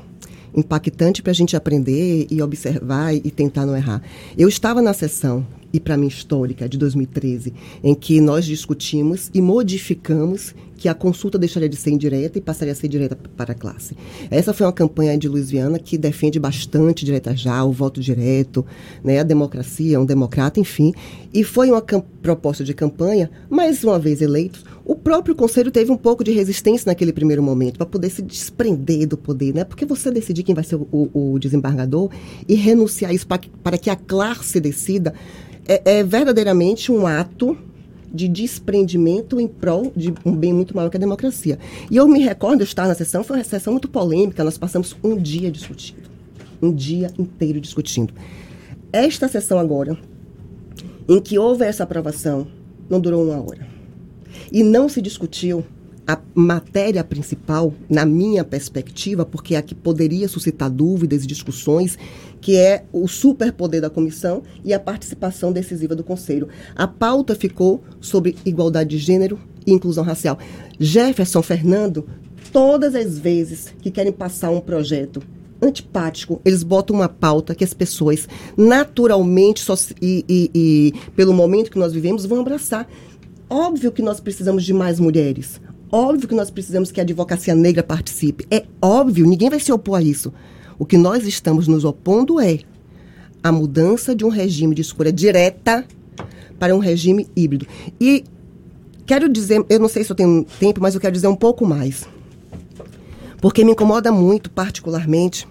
impactante 0.54 1.22
para 1.22 1.32
a 1.32 1.34
gente 1.34 1.56
aprender 1.56 2.26
e 2.30 2.42
observar 2.42 3.14
e 3.14 3.30
tentar 3.30 3.66
não 3.66 3.76
errar. 3.76 4.02
Eu 4.36 4.48
estava 4.48 4.80
na 4.80 4.92
sessão 4.92 5.44
e 5.72 5.80
para 5.80 5.96
mim 5.96 6.06
histórica 6.06 6.68
de 6.68 6.76
2013, 6.76 7.52
em 7.82 7.94
que 7.94 8.20
nós 8.20 8.44
discutimos 8.44 9.30
e 9.32 9.40
modificamos 9.40 10.54
que 10.82 10.88
a 10.88 10.94
consulta 10.94 11.38
deixaria 11.38 11.68
de 11.68 11.76
ser 11.76 11.90
indireta 11.90 12.38
e 12.38 12.40
passaria 12.40 12.72
a 12.72 12.74
ser 12.74 12.88
direta 12.88 13.16
para 13.36 13.52
a 13.52 13.54
classe. 13.54 13.96
Essa 14.28 14.52
foi 14.52 14.66
uma 14.66 14.72
campanha 14.72 15.16
de 15.16 15.28
Luiz 15.28 15.48
Viana 15.48 15.78
que 15.78 15.96
defende 15.96 16.40
bastante 16.40 17.04
direta 17.04 17.36
já, 17.36 17.62
o 17.62 17.70
voto 17.70 18.00
direto, 18.00 18.66
né, 19.04 19.20
a 19.20 19.22
democracia, 19.22 20.00
um 20.00 20.04
democrata, 20.04 20.58
enfim. 20.58 20.92
E 21.32 21.44
foi 21.44 21.70
uma 21.70 21.80
proposta 21.80 22.64
de 22.64 22.74
campanha, 22.74 23.30
mais 23.48 23.84
uma 23.84 23.96
vez 23.96 24.20
eleitos, 24.20 24.64
o 24.84 24.96
próprio 24.96 25.36
conselho 25.36 25.70
teve 25.70 25.92
um 25.92 25.96
pouco 25.96 26.24
de 26.24 26.32
resistência 26.32 26.90
naquele 26.90 27.12
primeiro 27.12 27.44
momento 27.44 27.76
para 27.76 27.86
poder 27.86 28.10
se 28.10 28.20
desprender 28.20 29.06
do 29.06 29.16
poder, 29.16 29.54
né? 29.54 29.62
Porque 29.62 29.86
você 29.86 30.10
decidir 30.10 30.42
quem 30.42 30.52
vai 30.52 30.64
ser 30.64 30.74
o, 30.74 30.88
o, 30.90 31.34
o 31.34 31.38
desembargador 31.38 32.10
e 32.48 32.56
renunciar 32.56 33.14
isso 33.14 33.28
para 33.28 33.38
que, 33.38 33.48
para 33.48 33.78
que 33.78 33.88
a 33.88 33.94
classe 33.94 34.58
decida 34.58 35.14
é, 35.64 35.98
é 35.98 36.02
verdadeiramente 36.02 36.90
um 36.90 37.06
ato 37.06 37.56
de 38.12 38.28
desprendimento 38.28 39.40
em 39.40 39.46
prol 39.46 39.92
de 39.96 40.12
um 40.24 40.36
bem 40.36 40.52
muito 40.52 40.76
maior 40.76 40.90
que 40.90 40.96
a 40.96 41.00
democracia. 41.00 41.58
E 41.90 41.96
eu 41.96 42.06
me 42.06 42.20
recordo 42.20 42.62
estar 42.62 42.86
na 42.86 42.94
sessão, 42.94 43.24
foi 43.24 43.38
uma 43.38 43.44
sessão 43.44 43.72
muito 43.72 43.88
polêmica, 43.88 44.44
nós 44.44 44.58
passamos 44.58 44.96
um 45.02 45.16
dia 45.16 45.50
discutindo. 45.50 46.10
Um 46.60 46.72
dia 46.72 47.10
inteiro 47.18 47.60
discutindo. 47.60 48.12
Esta 48.92 49.26
sessão 49.26 49.58
agora, 49.58 49.98
em 51.08 51.20
que 51.20 51.38
houve 51.38 51.64
essa 51.64 51.84
aprovação, 51.84 52.46
não 52.88 53.00
durou 53.00 53.24
uma 53.24 53.40
hora. 53.40 53.66
E 54.50 54.62
não 54.62 54.88
se 54.88 55.00
discutiu 55.00 55.64
a 56.06 56.18
matéria 56.34 57.02
principal, 57.04 57.72
na 57.88 58.04
minha 58.04 58.44
perspectiva, 58.44 59.24
porque 59.24 59.54
é 59.54 59.58
a 59.58 59.62
que 59.62 59.74
poderia 59.74 60.28
suscitar 60.28 60.68
dúvidas 60.70 61.24
e 61.24 61.26
discussões, 61.26 61.96
que 62.42 62.56
é 62.56 62.84
o 62.92 63.06
superpoder 63.06 63.80
da 63.80 63.88
comissão 63.88 64.42
e 64.64 64.74
a 64.74 64.80
participação 64.80 65.52
decisiva 65.52 65.94
do 65.94 66.02
Conselho. 66.02 66.48
A 66.74 66.88
pauta 66.88 67.36
ficou 67.36 67.82
sobre 68.00 68.36
igualdade 68.44 68.90
de 68.90 68.98
gênero 68.98 69.38
e 69.64 69.72
inclusão 69.72 70.02
racial. 70.04 70.36
Jefferson 70.78 71.40
Fernando, 71.40 72.04
todas 72.52 72.96
as 72.96 73.16
vezes 73.16 73.72
que 73.80 73.92
querem 73.92 74.12
passar 74.12 74.50
um 74.50 74.60
projeto 74.60 75.22
antipático, 75.62 76.40
eles 76.44 76.64
botam 76.64 76.96
uma 76.96 77.08
pauta 77.08 77.54
que 77.54 77.62
as 77.62 77.72
pessoas 77.72 78.28
naturalmente 78.56 79.64
e, 80.02 80.24
e, 80.28 80.50
e 80.52 80.94
pelo 81.14 81.32
momento 81.32 81.70
que 81.70 81.78
nós 81.78 81.92
vivemos 81.92 82.26
vão 82.26 82.40
abraçar. 82.40 82.88
Óbvio 83.48 83.92
que 83.92 84.02
nós 84.02 84.18
precisamos 84.18 84.64
de 84.64 84.72
mais 84.72 84.98
mulheres. 84.98 85.60
Óbvio 85.92 86.26
que 86.26 86.34
nós 86.34 86.50
precisamos 86.50 86.90
que 86.90 86.98
a 86.98 87.04
advocacia 87.04 87.54
negra 87.54 87.84
participe. 87.84 88.46
É 88.50 88.64
óbvio, 88.80 89.26
ninguém 89.26 89.50
vai 89.50 89.60
se 89.60 89.70
opor 89.70 89.98
a 89.98 90.02
isso. 90.02 90.32
O 90.78 90.86
que 90.86 90.96
nós 90.96 91.26
estamos 91.26 91.68
nos 91.68 91.84
opondo 91.84 92.40
é 92.40 92.60
a 93.42 93.50
mudança 93.50 94.14
de 94.14 94.24
um 94.24 94.28
regime 94.28 94.74
de 94.74 94.82
escolha 94.82 95.12
direta 95.12 95.84
para 96.58 96.74
um 96.74 96.78
regime 96.78 97.28
híbrido. 97.34 97.66
E 98.00 98.24
quero 99.04 99.28
dizer, 99.28 99.64
eu 99.68 99.80
não 99.80 99.88
sei 99.88 100.04
se 100.04 100.12
eu 100.12 100.16
tenho 100.16 100.46
tempo, 100.60 100.80
mas 100.80 100.94
eu 100.94 101.00
quero 101.00 101.12
dizer 101.12 101.26
um 101.26 101.36
pouco 101.36 101.66
mais. 101.66 102.06
Porque 103.40 103.64
me 103.64 103.72
incomoda 103.72 104.12
muito, 104.12 104.50
particularmente, 104.50 105.48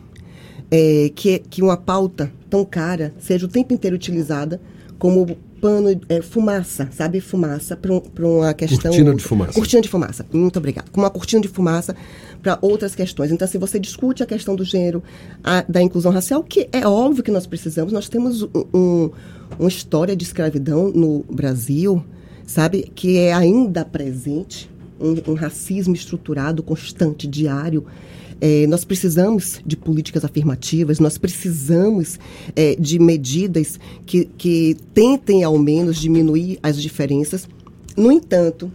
é, 0.69 1.11
que, 1.13 1.39
que 1.39 1.61
uma 1.61 1.75
pauta 1.75 2.31
tão 2.49 2.63
cara 2.63 3.13
seja 3.19 3.45
o 3.45 3.49
tempo 3.49 3.73
inteiro 3.73 3.95
utilizada 3.95 4.61
como 4.97 5.37
pano, 5.61 6.01
é, 6.09 6.21
fumaça, 6.21 6.89
sabe? 6.91 7.21
Fumaça 7.21 7.77
para 7.77 7.93
um, 7.93 8.01
uma 8.19 8.53
questão. 8.53 8.91
Cortina 8.91 9.15
de 9.15 9.23
fumaça. 9.23 9.53
Cortina 9.53 9.81
de 9.81 9.87
fumaça. 9.87 10.25
Muito 10.33 10.57
obrigada. 10.57 10.87
Com 10.91 10.99
uma 10.99 11.09
cortina 11.11 11.41
de 11.41 11.47
fumaça 11.47 11.95
para 12.41 12.57
outras 12.61 12.95
questões. 12.95 13.31
Então, 13.31 13.47
se 13.47 13.59
você 13.59 13.79
discute 13.79 14.23
a 14.23 14.25
questão 14.25 14.55
do 14.55 14.65
gênero, 14.65 15.03
a, 15.43 15.61
da 15.61 15.81
inclusão 15.81 16.11
racial, 16.11 16.43
que 16.43 16.67
é 16.71 16.85
óbvio 16.85 17.23
que 17.23 17.31
nós 17.31 17.45
precisamos, 17.45 17.93
nós 17.93 18.09
temos 18.09 18.41
um, 18.41 18.49
um, 18.73 19.11
uma 19.59 19.69
história 19.69 20.15
de 20.15 20.23
escravidão 20.23 20.91
no 20.91 21.23
Brasil, 21.29 22.03
sabe? 22.45 22.91
Que 22.95 23.19
é 23.19 23.31
ainda 23.31 23.85
presente, 23.85 24.69
um, 24.99 25.31
um 25.31 25.33
racismo 25.35 25.93
estruturado, 25.93 26.63
constante, 26.63 27.27
diário. 27.27 27.85
É, 28.41 28.65
nós 28.65 28.83
precisamos 28.83 29.61
de 29.63 29.77
políticas 29.77 30.25
afirmativas, 30.25 30.99
nós 30.99 31.15
precisamos 31.17 32.19
é, 32.55 32.75
de 32.75 32.97
medidas 32.97 33.79
que, 34.05 34.25
que 34.35 34.75
tentem, 34.95 35.43
ao 35.43 35.57
menos, 35.59 35.97
diminuir 35.97 36.57
as 36.63 36.81
diferenças. 36.81 37.47
No 37.95 38.11
entanto, 38.11 38.71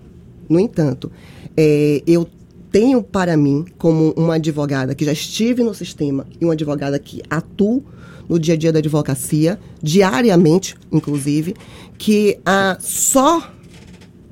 no 0.49 0.61
entanto, 0.61 1.11
é, 1.56 2.00
eu 2.06 2.28
tenho 2.70 3.02
para 3.02 3.37
mim, 3.37 3.64
como 3.76 4.12
uma 4.16 4.37
advogada 4.37 4.94
que 4.94 5.04
já 5.04 5.12
estive 5.12 5.64
no 5.64 5.75
sistema 5.75 6.26
e 6.40 6.44
uma 6.44 6.52
advogada 6.52 6.99
que 6.99 7.20
atua 7.28 7.82
no 8.28 8.38
dia 8.38 8.54
a 8.54 8.56
dia 8.56 8.73
da 8.73 8.78
advocacia, 8.78 9.58
diariamente, 9.82 10.76
inclusive, 10.92 11.54
que 11.96 12.38
a 12.44 12.76
só 12.80 13.52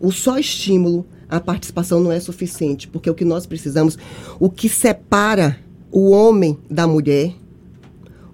o 0.01 0.13
só 0.13 0.39
estímulo 0.39 1.07
a 1.37 1.41
participação 1.41 2.01
não 2.01 2.13
é 2.13 2.21
suficiente, 2.21 2.89
porque 2.89 3.11
o 3.11 3.15
que 3.15 3.25
nós 3.25 3.47
precisamos, 3.47 3.99
o 4.39 4.49
que 4.49 4.69
separa 4.69 5.59
o 5.91 6.11
homem 6.11 6.59
da 6.71 6.87
mulher, 6.87 7.35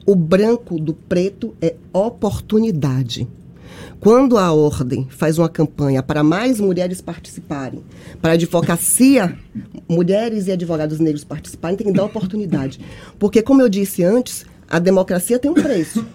o 0.07 0.14
branco 0.14 0.78
do 0.78 0.95
preto 0.95 1.54
é 1.61 1.75
oportunidade. 1.92 3.28
Quando 4.00 4.38
a 4.38 4.52
ordem 4.52 5.07
faz 5.11 5.38
uma 5.38 5.49
campanha 5.49 6.02
para 6.02 6.23
mais 6.23 6.59
mulheres 6.59 7.02
participarem, 7.02 7.85
para 8.21 8.33
a 8.33 8.35
advocacia, 8.35 9.37
mulheres 9.87 10.47
e 10.47 10.52
advogados 10.52 10.99
negros 10.99 11.23
participarem, 11.23 11.76
tem 11.76 11.87
que 11.87 11.92
dar 11.92 12.04
oportunidade. 12.04 12.80
Porque, 13.19 13.42
como 13.42 13.61
eu 13.61 13.69
disse 13.69 14.02
antes, 14.02 14.47
a 14.69 14.78
democracia 14.78 15.38
tem 15.38 15.50
um 15.50 15.54
preço. 15.54 16.07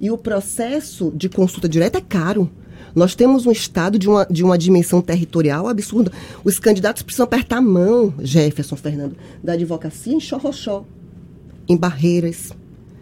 E 0.00 0.10
o 0.10 0.16
processo 0.16 1.12
de 1.14 1.28
consulta 1.28 1.68
direta 1.68 1.98
é 1.98 2.00
caro. 2.00 2.50
Nós 2.98 3.14
temos 3.14 3.46
um 3.46 3.52
Estado 3.52 3.96
de 3.96 4.08
uma, 4.08 4.26
de 4.28 4.42
uma 4.42 4.58
dimensão 4.58 5.00
territorial 5.00 5.68
absurda. 5.68 6.10
Os 6.42 6.58
candidatos 6.58 7.02
precisam 7.02 7.24
apertar 7.24 7.58
a 7.58 7.62
mão, 7.62 8.12
Jefferson 8.18 8.74
Fernando, 8.74 9.16
da 9.42 9.52
advocacia 9.52 10.12
em 10.12 10.18
Xorroxó, 10.18 10.84
em 11.68 11.76
Barreiras, 11.76 12.52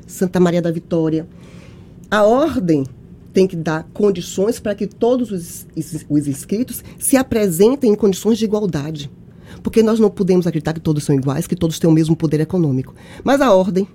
Santa 0.07 0.39
Maria 0.39 0.61
da 0.61 0.71
Vitória. 0.71 1.27
A 2.11 2.25
ordem 2.25 2.85
tem 3.33 3.47
que 3.47 3.57
dar 3.57 3.89
condições 3.95 4.61
para 4.61 4.75
que 4.75 4.87
todos 4.87 5.33
os, 5.33 5.67
os 6.09 6.29
inscritos 6.29 6.85
se 6.99 7.17
apresentem 7.17 7.93
em 7.93 7.97
condições 7.97 8.37
de 8.37 8.45
igualdade. 8.45 9.11
Porque 9.63 9.83
nós 9.83 9.99
não 9.99 10.11
podemos 10.11 10.47
acreditar 10.47 10.75
que 10.75 10.81
todos 10.81 11.05
são 11.05 11.15
iguais, 11.15 11.47
que 11.47 11.57
todos 11.57 11.79
têm 11.79 11.89
o 11.89 11.93
mesmo 11.93 12.15
poder 12.15 12.41
econômico. 12.41 12.95
Mas 13.25 13.41
a 13.41 13.55
ordem 13.55 13.89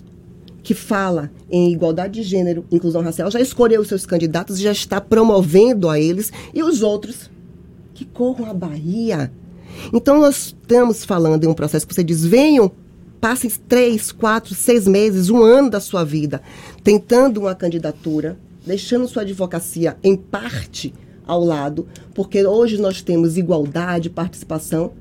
que 0.63 0.73
fala 0.73 1.31
em 1.49 1.71
igualdade 1.71 2.21
de 2.21 2.23
gênero, 2.23 2.65
inclusão 2.71 3.01
racial, 3.01 3.31
já 3.31 3.39
escolheu 3.39 3.81
os 3.81 3.87
seus 3.87 4.05
candidatos 4.05 4.59
e 4.59 4.63
já 4.63 4.71
está 4.71 5.01
promovendo 5.01 5.89
a 5.89 5.99
eles 5.99 6.31
e 6.53 6.61
os 6.61 6.81
outros 6.81 7.29
que 7.93 8.05
corram 8.05 8.49
a 8.49 8.53
Bahia. 8.53 9.31
Então, 9.91 10.19
nós 10.19 10.55
estamos 10.59 11.03
falando 11.03 11.43
em 11.43 11.47
um 11.47 11.53
processo 11.53 11.87
que 11.87 11.93
você 11.93 12.03
diz: 12.03 12.23
venham, 12.23 12.71
passem 13.19 13.49
três, 13.67 14.11
quatro, 14.11 14.53
seis 14.53 14.87
meses, 14.87 15.29
um 15.29 15.43
ano 15.43 15.69
da 15.69 15.79
sua 15.79 16.03
vida 16.03 16.41
tentando 16.83 17.39
uma 17.41 17.55
candidatura, 17.55 18.37
deixando 18.65 19.07
sua 19.07 19.21
advocacia 19.21 19.97
em 20.03 20.15
parte 20.15 20.93
ao 21.25 21.43
lado, 21.43 21.87
porque 22.13 22.45
hoje 22.45 22.77
nós 22.77 23.01
temos 23.01 23.37
igualdade, 23.37 24.09
participação, 24.09 24.93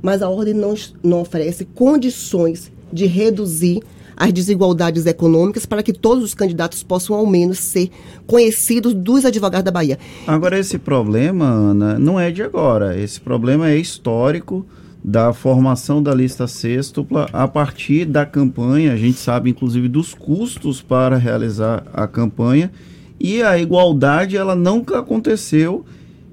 mas 0.00 0.22
a 0.22 0.28
ordem 0.28 0.54
não, 0.54 0.74
não 1.02 1.20
oferece 1.20 1.64
condições 1.64 2.70
de 2.92 3.06
reduzir 3.06 3.82
as 4.16 4.32
desigualdades 4.32 5.04
econômicas 5.04 5.66
para 5.66 5.82
que 5.82 5.92
todos 5.92 6.24
os 6.24 6.34
candidatos 6.34 6.82
possam, 6.82 7.14
ao 7.14 7.26
menos, 7.26 7.58
ser 7.58 7.90
conhecidos 8.26 8.94
dos 8.94 9.24
advogados 9.24 9.64
da 9.64 9.70
Bahia. 9.70 9.98
Agora, 10.26 10.58
esse 10.58 10.78
problema, 10.78 11.44
Ana, 11.44 11.98
não 11.98 12.18
é 12.18 12.30
de 12.30 12.42
agora. 12.42 12.98
Esse 12.98 13.20
problema 13.20 13.68
é 13.68 13.76
histórico 13.76 14.64
da 15.04 15.32
formação 15.32 16.02
da 16.02 16.12
lista 16.14 16.48
sextupla 16.48 17.28
a 17.32 17.46
partir 17.46 18.06
da 18.06 18.24
campanha. 18.26 18.92
A 18.92 18.96
gente 18.96 19.18
sabe, 19.18 19.50
inclusive, 19.50 19.86
dos 19.86 20.14
custos 20.14 20.80
para 20.80 21.16
realizar 21.16 21.84
a 21.92 22.08
campanha. 22.08 22.72
E 23.20 23.42
a 23.42 23.58
igualdade, 23.58 24.36
ela 24.36 24.54
nunca 24.54 24.98
aconteceu. 24.98 25.84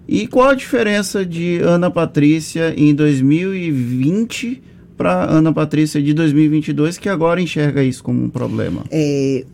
E 0.07 0.27
qual 0.27 0.49
a 0.49 0.55
diferença 0.55 1.25
de 1.25 1.59
Ana 1.59 1.91
Patrícia 1.91 2.73
em 2.75 2.93
2020 2.95 4.61
para 4.97 5.23
Ana 5.29 5.51
Patrícia 5.51 6.01
de 6.01 6.13
2022, 6.13 6.97
que 6.97 7.09
agora 7.09 7.41
enxerga 7.41 7.83
isso 7.83 8.03
como 8.03 8.23
um 8.23 8.29
problema? 8.29 8.83
É, 8.91 9.45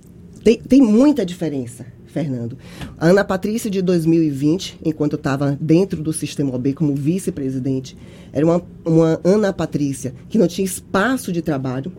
tem, 0.44 0.58
tem 0.58 0.82
muita 0.82 1.26
diferença, 1.26 1.86
Fernando. 2.06 2.58
A 2.98 3.08
Ana 3.08 3.24
Patrícia 3.24 3.70
de 3.70 3.82
2020, 3.82 4.80
enquanto 4.84 5.14
eu 5.14 5.18
estava 5.18 5.58
dentro 5.60 6.02
do 6.02 6.12
sistema 6.12 6.54
OB 6.54 6.74
como 6.74 6.94
vice-presidente, 6.94 7.98
era 8.32 8.46
uma, 8.46 8.62
uma 8.86 9.20
Ana 9.24 9.54
Patrícia 9.54 10.14
que 10.28 10.38
não 10.38 10.48
tinha 10.48 10.66
espaço 10.66 11.32
de 11.32 11.42
trabalho. 11.42 11.92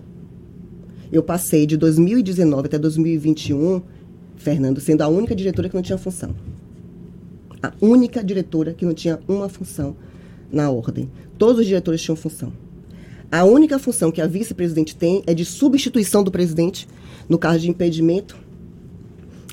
Eu 1.11 1.23
passei 1.23 1.67
de 1.67 1.77
2019 1.77 2.67
até 2.67 2.79
2021, 2.79 3.83
Fernando, 4.37 4.81
sendo 4.81 5.03
a 5.03 5.09
única 5.09 5.35
diretora 5.35 5.69
que 5.69 5.75
não 5.75 5.83
tinha 5.83 5.99
função. 5.99 6.35
A 7.63 7.73
única 7.81 8.23
diretora 8.23 8.73
que 8.73 8.87
não 8.87 8.95
tinha 8.95 9.19
uma 9.29 9.49
função 9.49 9.97
na 10.51 10.71
ordem. 10.71 11.11
Todos 11.37 11.61
os 11.61 11.67
diretores 11.67 12.01
tinham 12.01 12.17
função. 12.17 12.53
A 13.31 13.45
única 13.45 13.79
função 13.79 14.11
que 14.11 14.21
a 14.21 14.27
vice-presidente 14.27 14.97
tem 14.97 15.23
é 15.25 15.33
de 15.33 15.45
substituição 15.45 16.25
do 16.25 16.33
presidente 16.33 16.89
no 17.29 17.39
caso 17.39 17.61
de 17.61 17.71
impedimento. 17.71 18.37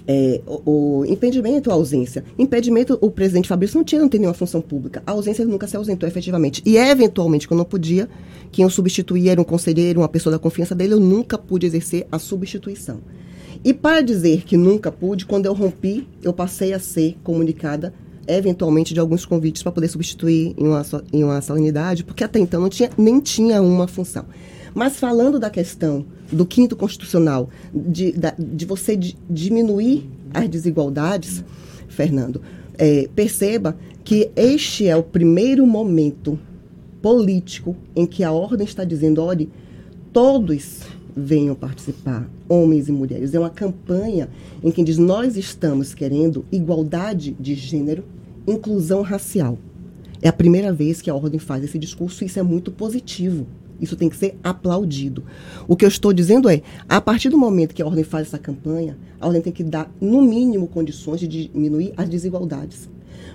É, 0.10 0.42
o, 0.48 1.02
o, 1.02 1.06
impedimento 1.06 1.70
ou 1.70 1.76
ausência. 1.76 2.24
Impedimento, 2.40 2.98
o 3.02 3.12
presidente 3.12 3.48
Fabrício 3.48 3.78
não 3.78 3.84
tinha, 3.84 4.02
não 4.02 4.08
tem 4.08 4.22
nenhuma 4.22 4.34
função 4.34 4.62
pública. 4.62 5.04
A 5.06 5.12
ausência 5.12 5.44
ele 5.44 5.52
nunca 5.52 5.68
se 5.68 5.76
ausentou 5.76 6.08
efetivamente. 6.08 6.64
E 6.66 6.78
eventualmente, 6.78 7.48
quando 7.48 7.60
não 7.60 7.66
podia, 7.66 8.10
quem 8.52 8.64
eu 8.64 8.70
substituía 8.70 9.34
era 9.34 9.42
um 9.42 9.44
conselheiro, 9.44 10.00
uma 10.00 10.08
pessoa 10.08 10.32
da 10.32 10.40
confiança 10.40 10.74
dele, 10.74 10.94
eu 10.94 11.00
nunca 11.00 11.38
pude 11.38 11.68
exercer 11.68 12.08
a 12.12 12.18
substituição. 12.18 13.00
E 13.64 13.74
para 13.74 14.02
dizer 14.02 14.44
que 14.44 14.56
nunca 14.56 14.92
pude, 14.92 15.26
quando 15.26 15.46
eu 15.46 15.54
rompi, 15.54 16.08
eu 16.24 16.32
passei 16.32 16.74
a 16.74 16.80
ser 16.80 17.18
comunicada 17.22 17.94
eventualmente 18.28 18.94
de 18.94 19.00
alguns 19.00 19.26
convites 19.26 19.64
para 19.64 19.72
poder 19.72 19.88
substituir 19.88 20.54
em 20.58 20.68
uma, 20.68 20.86
em 21.14 21.24
uma 21.24 21.42
salinidade, 21.42 22.04
porque 22.04 22.24
até 22.24 22.40
então 22.40 22.62
não 22.62 22.70
tinha, 22.70 22.90
nem 22.98 23.20
tinha 23.20 23.62
uma 23.62 23.88
função. 23.88 24.26
Mas 24.74 24.98
falando 24.98 25.40
da 25.40 25.50
questão 25.50 26.06
do 26.32 26.46
quinto 26.46 26.76
constitucional, 26.76 27.50
de, 27.74 28.12
da, 28.12 28.36
de 28.38 28.66
você 28.66 28.96
de, 28.96 29.18
diminuir 29.30 30.10
as 30.34 30.48
desigualdades, 30.48 31.44
Fernando, 31.88 32.42
é, 32.78 33.10
perceba 33.16 33.78
que 34.04 34.30
este 34.36 34.88
é 34.88 34.96
o 34.96 35.04
primeiro 35.04 35.66
momento 35.66 36.38
político 37.02 37.76
em 37.96 38.06
que 38.06 38.24
a 38.24 38.32
ordem 38.32 38.66
está 38.66 38.84
dizendo, 38.84 39.24
olhe, 39.24 39.50
todos 40.14 40.82
venham 41.16 41.56
participar, 41.56 42.30
homens 42.48 42.88
e 42.88 42.92
mulheres. 42.92 43.34
É 43.34 43.40
uma 43.40 43.50
campanha 43.50 44.30
em 44.64 44.70
que 44.70 44.84
diz, 44.84 44.98
nós 44.98 45.36
estamos 45.36 45.94
querendo 45.94 46.46
igualdade 46.52 47.36
de 47.40 47.56
gênero, 47.56 48.04
inclusão 48.48 49.02
racial. 49.02 49.58
É 50.22 50.30
a 50.30 50.34
primeira 50.34 50.74
vez 50.74 51.02
que 51.02 51.10
a 51.10 51.16
ordem 51.16 51.40
faz 51.40 51.64
esse 51.64 51.78
discurso 51.78 52.24
e 52.24 52.28
isso 52.28 52.40
é 52.40 52.44
muito 52.44 52.72
positivo. 52.72 53.46
Isso 53.80 53.96
tem 53.96 54.10
que 54.10 54.18
ser 54.18 54.36
aplaudido. 54.44 55.24
O 55.68 55.76
que 55.76 55.86
eu 55.86 55.90
estou 55.90 56.12
dizendo 56.12 56.50
é, 56.50 56.64
a 56.90 57.00
partir 57.00 57.30
do 57.30 57.38
momento 57.38 57.76
que 57.76 57.82
a 57.82 57.86
ordem 57.86 58.04
faz 58.04 58.28
essa 58.28 58.40
campanha, 58.40 58.98
a 59.20 59.28
ordem 59.28 59.42
tem 59.42 59.54
que 59.54 59.64
dar, 59.64 59.92
no 60.02 60.22
mínimo, 60.22 60.68
condições 60.68 61.20
de 61.20 61.28
diminuir 61.28 61.94
as 61.96 62.10
desigualdades. 62.10 62.90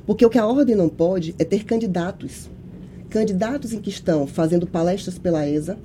Porque 0.04 0.26
o 0.26 0.30
que 0.30 0.38
a 0.38 0.46
ordem 0.46 0.74
não 0.74 0.88
pode 0.88 1.34
é 1.38 1.44
ter 1.44 1.64
candidatos. 1.64 2.50
Candidatos 3.08 3.72
em 3.72 3.80
que 3.80 3.90
estão 3.90 4.26
fazendo 4.26 4.66
palestras 4.66 5.18
pela 5.18 5.46
ESA, 5.46 5.78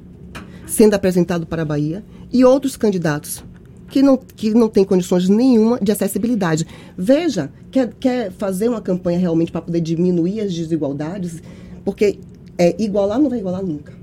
sendo 0.66 0.96
apresentado 0.96 1.46
para 1.46 1.62
a 1.62 1.66
Bahia, 1.66 2.04
e 2.32 2.44
outros 2.44 2.76
candidatos 2.76 3.44
que 3.90 4.02
não, 4.02 4.18
que 4.18 4.54
não 4.54 4.70
tem 4.70 4.84
condições 4.84 5.30
nenhuma 5.30 5.80
de 5.80 5.92
acessibilidade. 5.92 6.66
Veja, 6.98 7.52
quer, 7.72 7.94
quer 8.00 8.32
fazer 8.32 8.70
uma 8.70 8.82
campanha 8.82 9.20
realmente 9.20 9.52
para 9.52 9.62
poder 9.62 9.82
diminuir 9.82 10.42
as 10.42 10.54
desigualdades, 10.54 11.42
porque 11.86 12.20
é, 12.58 12.76
igualar 12.82 13.20
não 13.20 13.30
vai 13.30 13.40
igualar 13.40 13.64
nunca. 13.64 13.94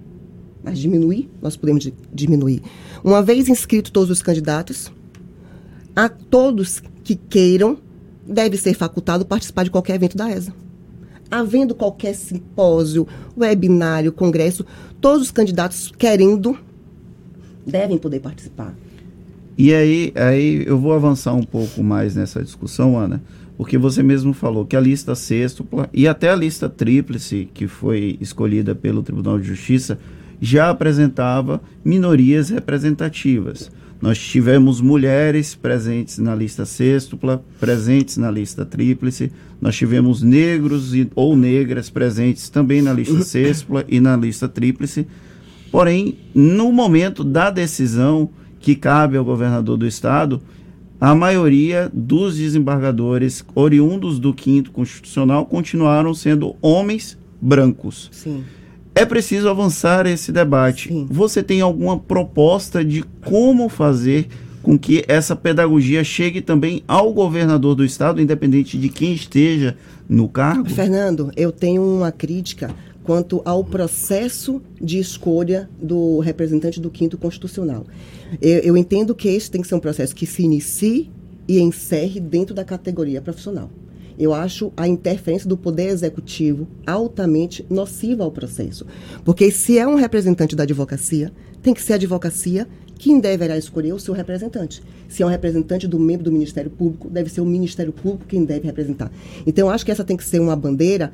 Mas 0.62 0.79
diminuir, 0.79 1.29
nós 1.42 1.57
podemos 1.57 1.90
diminuir. 2.12 2.62
Uma 3.03 3.23
vez 3.23 3.49
inscritos 3.49 3.90
todos 3.90 4.11
os 4.11 4.23
candidatos, 4.23 4.90
a 5.94 6.09
todos 6.09 6.83
que 7.03 7.14
queiram, 7.14 7.77
deve 8.27 8.57
ser 8.57 8.75
facultado 8.75 9.27
participar 9.27 9.64
de 9.64 9.70
qualquer 9.70 9.97
evento 9.97 10.16
da 10.16 10.31
ESA. 10.31 10.55
Havendo 11.31 11.75
qualquer 11.75 12.14
simpósio, 12.14 13.07
webinário, 13.37 14.12
congresso, 14.12 14.64
todos 15.01 15.23
os 15.23 15.31
candidatos 15.31 15.92
querendo 15.99 16.59
devem 17.66 17.99
poder 17.99 18.20
participar. 18.20 18.75
E 19.57 19.73
aí, 19.73 20.12
aí 20.17 20.64
eu 20.67 20.79
vou 20.79 20.93
avançar 20.93 21.33
um 21.33 21.43
pouco 21.43 21.83
mais 21.83 22.17
nessa 22.17 22.43
discussão, 22.43 22.99
Ana, 22.99 23.23
porque 23.57 23.79
você 23.79 24.03
mesmo 24.03 24.33
falou 24.33 24.67
que 24.67 24.75
a 24.75 24.81
lista 24.81 25.14
sextupla 25.14 25.88
e 25.93 26.09
até 26.09 26.31
a 26.31 26.37
lista 26.37 26.69
tríplice, 26.69 27.49
que 27.55 27.69
foi 27.69 28.19
escolhida 28.21 28.75
pelo 28.75 29.03
Tribunal 29.03 29.38
de 29.38 29.47
Justiça, 29.47 29.99
já 30.40 30.71
apresentava 30.71 31.61
minorias 31.85 32.51
representativas. 32.51 33.71
Nós 34.03 34.19
tivemos 34.19 34.81
mulheres 34.81 35.55
presentes 35.55 36.19
na 36.19 36.35
lista 36.35 36.67
sextupla, 36.67 37.43
presentes 37.61 38.17
na 38.17 38.31
lista 38.31 38.64
tríplice, 38.64 39.31
nós 39.61 39.77
tivemos 39.77 40.21
negros 40.21 40.95
e, 40.95 41.09
ou 41.14 41.37
negras 41.37 41.88
presentes 41.88 42.49
também 42.49 42.83
na 42.83 42.93
lista 42.93 43.23
sextupla 43.23 43.85
e 43.88 44.01
na 44.01 44.17
lista 44.17 44.49
tríplice. 44.49 45.07
Porém, 45.71 46.19
no 46.35 46.71
momento 46.73 47.25
da 47.25 47.51
decisão, 47.51 48.29
que 48.64 48.74
cabe 48.74 49.18
ao 49.18 49.24
governador 49.27 49.77
do 49.77 49.87
estado, 49.87 50.40
a 50.98 51.14
maioria 51.14 51.90
dos 51.92 52.38
desembargadores 52.38 53.44
oriundos 53.55 54.18
do 54.18 54.33
quinto 54.33 54.70
constitucional 54.70 55.44
continuaram 55.44 56.14
sendo 56.14 56.57
homens 56.62 57.18
brancos. 57.38 58.09
Sim. 58.11 58.42
É 58.94 59.05
preciso 59.05 59.50
avançar 59.50 60.07
esse 60.07 60.33
debate. 60.33 60.88
Sim. 60.88 61.07
Você 61.11 61.42
tem 61.42 61.61
alguma 61.61 61.98
proposta 61.98 62.83
de 62.83 63.05
como 63.22 63.68
fazer 63.68 64.29
com 64.62 64.79
que 64.79 65.05
essa 65.09 65.37
pedagogia 65.37 66.03
chegue 66.03 66.40
também 66.40 66.83
ao 66.88 67.12
governador 67.12 67.74
do 67.74 67.85
estado, 67.85 68.18
independente 68.18 68.79
de 68.79 68.88
quem 68.88 69.12
esteja 69.12 69.77
no 70.09 70.27
cargo? 70.27 70.70
Fernando, 70.70 71.31
eu 71.37 71.53
tenho 71.53 71.83
uma 71.83 72.11
crítica 72.11 72.74
quanto 73.05 73.43
ao 73.45 73.62
processo 73.62 74.61
de 74.81 74.99
escolha 74.99 75.69
do 75.81 76.19
representante 76.19 76.81
do 76.81 76.90
quinto 76.90 77.17
constitucional. 77.17 77.87
Eu, 78.40 78.59
eu 78.61 78.77
entendo 78.77 79.14
que 79.14 79.29
esse 79.29 79.51
tem 79.51 79.61
que 79.61 79.69
ser 79.69 79.75
um 79.75 79.81
processo 79.81 80.14
que 80.14 80.27
se 80.27 80.43
inicie 80.43 81.11
e 81.47 81.61
encerre 81.61 82.19
dentro 82.19 82.55
da 82.55 82.64
categoria 82.64 83.21
profissional. 83.21 83.71
Eu 84.19 84.33
acho 84.33 84.73
a 84.77 84.88
interferência 84.88 85.49
do 85.49 85.57
poder 85.57 85.88
executivo 85.88 86.67
altamente 86.87 87.67
nociva 87.69 88.25
ao 88.25 88.31
processo. 88.31 88.87
Porque 89.25 89.51
se 89.51 89.79
é 89.79 89.87
um 89.87 89.97
representante 89.97 90.57
da 90.57 90.62
advocacia, 90.62 91.33
tem 91.62 91.75
que 91.75 91.83
ser 91.83 91.95
a 91.95 91.97
advocacia 91.97 92.67
quem 92.97 93.19
deverá 93.19 93.59
escolher 93.59 93.93
o 93.93 93.99
seu 93.99 94.14
representante. 94.14 94.83
Se 95.09 95.23
é 95.23 95.27
um 95.27 95.29
representante 95.29 95.87
do 95.87 95.99
membro 95.99 96.25
do 96.25 96.33
Ministério 96.33 96.71
Público, 96.71 97.11
deve 97.11 97.29
ser 97.29 97.40
o 97.40 97.45
Ministério 97.45 97.93
Público 97.93 98.25
quem 98.27 98.45
deve 98.45 98.67
representar. 98.67 99.11
Então, 99.47 99.69
acho 99.69 99.85
que 99.85 99.90
essa 99.90 100.05
tem 100.05 100.17
que 100.17 100.25
ser 100.25 100.38
uma 100.38 100.57
bandeira 100.57 101.12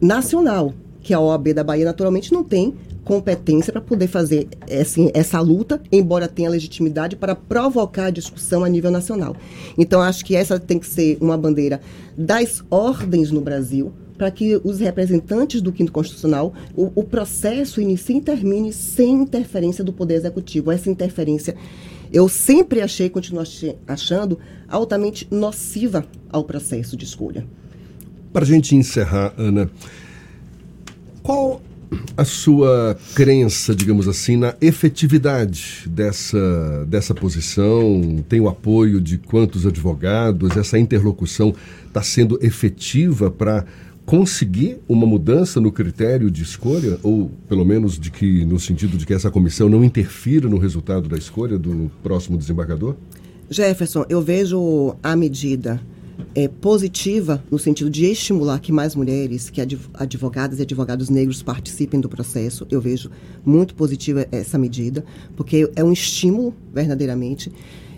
nacional, 0.00 0.72
que 1.08 1.14
a 1.14 1.20
OAB 1.20 1.54
da 1.54 1.64
Bahia 1.64 1.86
naturalmente 1.86 2.30
não 2.34 2.44
tem 2.44 2.74
competência 3.02 3.72
para 3.72 3.80
poder 3.80 4.08
fazer 4.08 4.46
assim, 4.78 5.10
essa 5.14 5.40
luta, 5.40 5.80
embora 5.90 6.28
tenha 6.28 6.50
legitimidade 6.50 7.16
para 7.16 7.34
provocar 7.34 8.04
a 8.04 8.10
discussão 8.10 8.62
a 8.62 8.68
nível 8.68 8.90
nacional. 8.90 9.34
Então, 9.78 10.02
acho 10.02 10.22
que 10.22 10.36
essa 10.36 10.60
tem 10.60 10.78
que 10.78 10.86
ser 10.86 11.16
uma 11.18 11.38
bandeira 11.38 11.80
das 12.14 12.62
ordens 12.70 13.30
no 13.30 13.40
Brasil, 13.40 13.90
para 14.18 14.30
que 14.30 14.60
os 14.62 14.80
representantes 14.80 15.62
do 15.62 15.72
quinto 15.72 15.90
constitucional, 15.90 16.52
o, 16.76 16.92
o 16.94 17.02
processo 17.02 17.80
inicie 17.80 18.18
e 18.18 18.20
termine 18.20 18.70
sem 18.70 19.22
interferência 19.22 19.82
do 19.82 19.94
Poder 19.94 20.16
Executivo. 20.16 20.70
Essa 20.70 20.90
interferência 20.90 21.56
eu 22.12 22.28
sempre 22.28 22.82
achei, 22.82 23.08
continuo 23.08 23.42
achando, 23.86 24.38
altamente 24.68 25.26
nociva 25.30 26.04
ao 26.28 26.44
processo 26.44 26.98
de 26.98 27.06
escolha. 27.06 27.46
Para 28.30 28.42
a 28.44 28.46
gente 28.46 28.76
encerrar, 28.76 29.32
Ana, 29.38 29.70
qual 31.28 31.60
a 32.16 32.24
sua 32.24 32.98
crença, 33.14 33.74
digamos 33.74 34.08
assim, 34.08 34.34
na 34.34 34.54
efetividade 34.62 35.84
dessa, 35.86 36.86
dessa 36.86 37.14
posição? 37.14 38.24
Tem 38.26 38.40
o 38.40 38.48
apoio 38.48 38.98
de 38.98 39.18
quantos 39.18 39.66
advogados? 39.66 40.56
Essa 40.56 40.78
interlocução 40.78 41.54
está 41.86 42.02
sendo 42.02 42.38
efetiva 42.40 43.30
para 43.30 43.66
conseguir 44.06 44.78
uma 44.88 45.06
mudança 45.06 45.60
no 45.60 45.70
critério 45.70 46.30
de 46.30 46.42
escolha, 46.42 46.98
ou 47.02 47.30
pelo 47.46 47.62
menos 47.62 47.98
de 47.98 48.10
que 48.10 48.46
no 48.46 48.58
sentido 48.58 48.96
de 48.96 49.04
que 49.04 49.12
essa 49.12 49.30
comissão 49.30 49.68
não 49.68 49.84
interfira 49.84 50.48
no 50.48 50.56
resultado 50.56 51.10
da 51.10 51.18
escolha 51.18 51.58
do 51.58 51.90
próximo 52.02 52.38
desembargador? 52.38 52.94
Jefferson, 53.50 54.06
eu 54.08 54.22
vejo 54.22 54.96
a 55.02 55.14
medida 55.14 55.78
é, 56.38 56.46
positiva 56.46 57.42
no 57.50 57.58
sentido 57.58 57.90
de 57.90 58.04
estimular 58.04 58.60
que 58.60 58.70
mais 58.70 58.94
mulheres, 58.94 59.50
que 59.50 59.60
advogadas 59.94 60.60
e 60.60 60.62
advogados 60.62 61.10
negros 61.10 61.42
participem 61.42 61.98
do 61.98 62.08
processo. 62.08 62.64
Eu 62.70 62.80
vejo 62.80 63.10
muito 63.44 63.74
positiva 63.74 64.24
essa 64.30 64.56
medida, 64.56 65.04
porque 65.34 65.68
é 65.74 65.82
um 65.82 65.92
estímulo 65.92 66.54
verdadeiramente. 66.72 67.50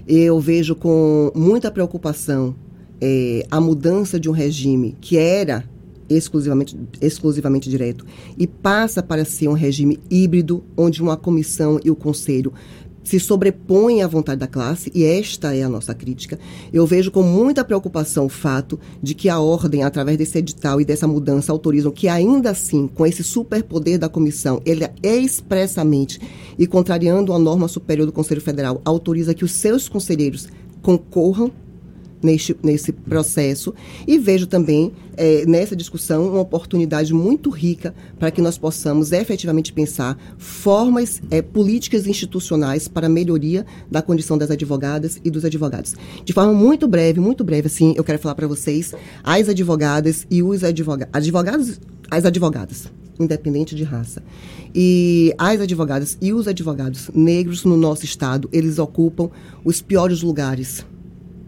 Eu 0.09 0.41
vejo 0.41 0.75
com 0.75 1.31
muita 1.35 1.71
preocupação 1.71 2.55
é, 2.99 3.47
a 3.51 3.61
mudança 3.61 4.19
de 4.19 4.31
um 4.31 4.33
regime 4.33 4.97
que 5.03 5.19
era 5.19 5.63
exclusivamente, 6.09 6.75
exclusivamente 6.99 7.69
direto 7.69 8.07
e 8.39 8.47
passa 8.47 9.03
para 9.03 9.23
ser 9.27 9.49
um 9.49 9.53
regime 9.53 10.01
híbrido, 10.11 10.65
onde 10.75 11.03
uma 11.03 11.17
comissão 11.17 11.79
e 11.85 11.91
o 11.91 11.95
conselho 11.95 12.55
se 13.11 13.19
sobrepõem 13.19 14.05
à 14.05 14.07
vontade 14.07 14.39
da 14.39 14.47
classe, 14.47 14.89
e 14.95 15.03
esta 15.03 15.53
é 15.53 15.65
a 15.65 15.69
nossa 15.69 15.93
crítica. 15.93 16.39
Eu 16.73 16.87
vejo 16.87 17.11
com 17.11 17.25
muita 17.25 17.65
preocupação 17.65 18.27
o 18.27 18.29
fato 18.29 18.79
de 19.03 19.17
que 19.17 19.29
a 19.29 19.41
ordem, 19.41 19.83
através 19.83 20.17
desse 20.17 20.39
edital 20.39 20.81
e 20.81 20.85
dessa 20.85 21.09
mudança, 21.09 21.51
autorizam 21.51 21.91
que, 21.91 22.07
ainda 22.07 22.51
assim, 22.51 22.87
com 22.87 23.05
esse 23.05 23.25
superpoder 23.25 23.99
da 23.99 24.09
comissão, 24.09 24.63
ele 24.65 24.89
é 25.03 25.17
expressamente 25.17 26.21
e 26.57 26.69
contrariando 26.69 27.33
a 27.33 27.39
norma 27.39 27.67
superior 27.67 28.07
do 28.07 28.13
Conselho 28.13 28.41
Federal, 28.41 28.81
autoriza 28.85 29.35
que 29.35 29.45
os 29.45 29.51
seus 29.51 29.89
conselheiros 29.89 30.47
concorram 30.81 31.51
neste, 32.23 32.57
nesse 32.63 32.93
processo 32.93 33.75
e 34.07 34.19
vejo 34.19 34.47
também 34.47 34.93
é, 35.17 35.45
nessa 35.47 35.75
discussão 35.75 36.29
uma 36.29 36.41
oportunidade 36.41 37.13
muito 37.13 37.51
rica 37.51 37.95
para 38.19 38.31
que 38.31 38.41
nós 38.41 38.57
possamos 38.59 39.13
efetivamente 39.13 39.73
pensar 39.73 40.19
formas 40.39 41.21
é, 41.31 41.43
políticas 41.43 42.07
institucionais 42.07 42.89
para 42.89 43.07
a 43.07 43.11
melhoria 43.11 43.67
da 43.91 44.03
condição 44.03 44.37
das 44.39 44.51
advogadas 44.51 45.21
e 45.25 45.31
dos 45.31 45.45
advogados. 45.45 45.95
De 46.25 46.33
forma 46.33 46.53
muito 46.53 46.87
breve, 46.87 47.21
muito 47.21 47.45
breve, 47.45 47.67
assim, 47.67 47.95
eu 47.97 48.05
quero 48.05 48.19
falar 48.19 48.35
para 48.35 48.47
vocês 48.47 48.95
as 49.23 49.49
advogadas 49.49 50.27
e 50.31 50.43
os 50.43 50.65
advogados, 50.65 51.13
advogados, 51.13 51.81
as 52.11 52.25
advogadas, 52.25 52.91
independente 53.19 53.75
de 53.75 53.85
raça. 53.85 54.23
E 54.75 55.35
as 55.37 55.61
advogadas 55.61 56.17
e 56.21 56.33
os 56.33 56.47
advogados 56.47 57.11
negros 57.13 57.65
no 57.65 57.77
nosso 57.77 58.05
estado, 58.05 58.49
eles 58.53 58.79
ocupam 58.79 59.31
os 59.65 59.83
piores 59.83 60.23
lugares 60.23 60.85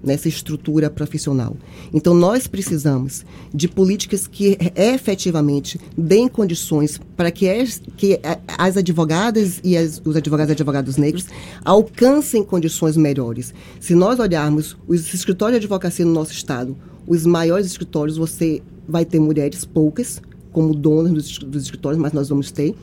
nessa 0.03 0.29
estrutura 0.29 0.91
profissional. 0.91 1.57
Então, 1.93 2.15
nós 2.15 2.47
precisamos 2.47 3.25
de 3.55 3.69
políticas 3.69 4.27
que 4.27 4.59
efetivamente 4.75 5.81
deem 5.97 6.29
condições 6.29 7.01
para 7.17 7.31
que, 7.31 7.49
as, 7.49 7.81
que 7.97 8.21
as 8.59 8.77
advogadas 8.77 9.61
e 9.63 9.77
as, 9.77 10.03
os 10.05 10.17
advogados 10.17 10.51
e 10.51 10.53
advogados 10.53 10.97
negros 10.97 11.27
alcancem 11.65 12.43
condições 12.43 12.97
melhores. 12.97 13.55
Se 13.81 13.95
nós 13.95 14.19
olharmos 14.19 14.77
os 14.87 15.15
escritórios 15.15 15.61
de 15.61 15.67
advocacia 15.67 16.05
no 16.05 16.13
nosso 16.13 16.33
estado, 16.33 16.77
os 17.07 17.25
maiores 17.27 17.67
escritórios, 17.67 18.17
você 18.17 18.63
vai 18.89 19.05
ter 19.05 19.21
mulheres 19.21 19.65
poucas 19.65 20.21
como 20.53 20.75
donas 20.75 21.13
dos, 21.13 21.39
dos 21.39 21.63
escritórios, 21.65 22.01
mas 22.01 22.13
nós 22.13 22.29
vamos 22.29 22.51
ter 22.51 22.75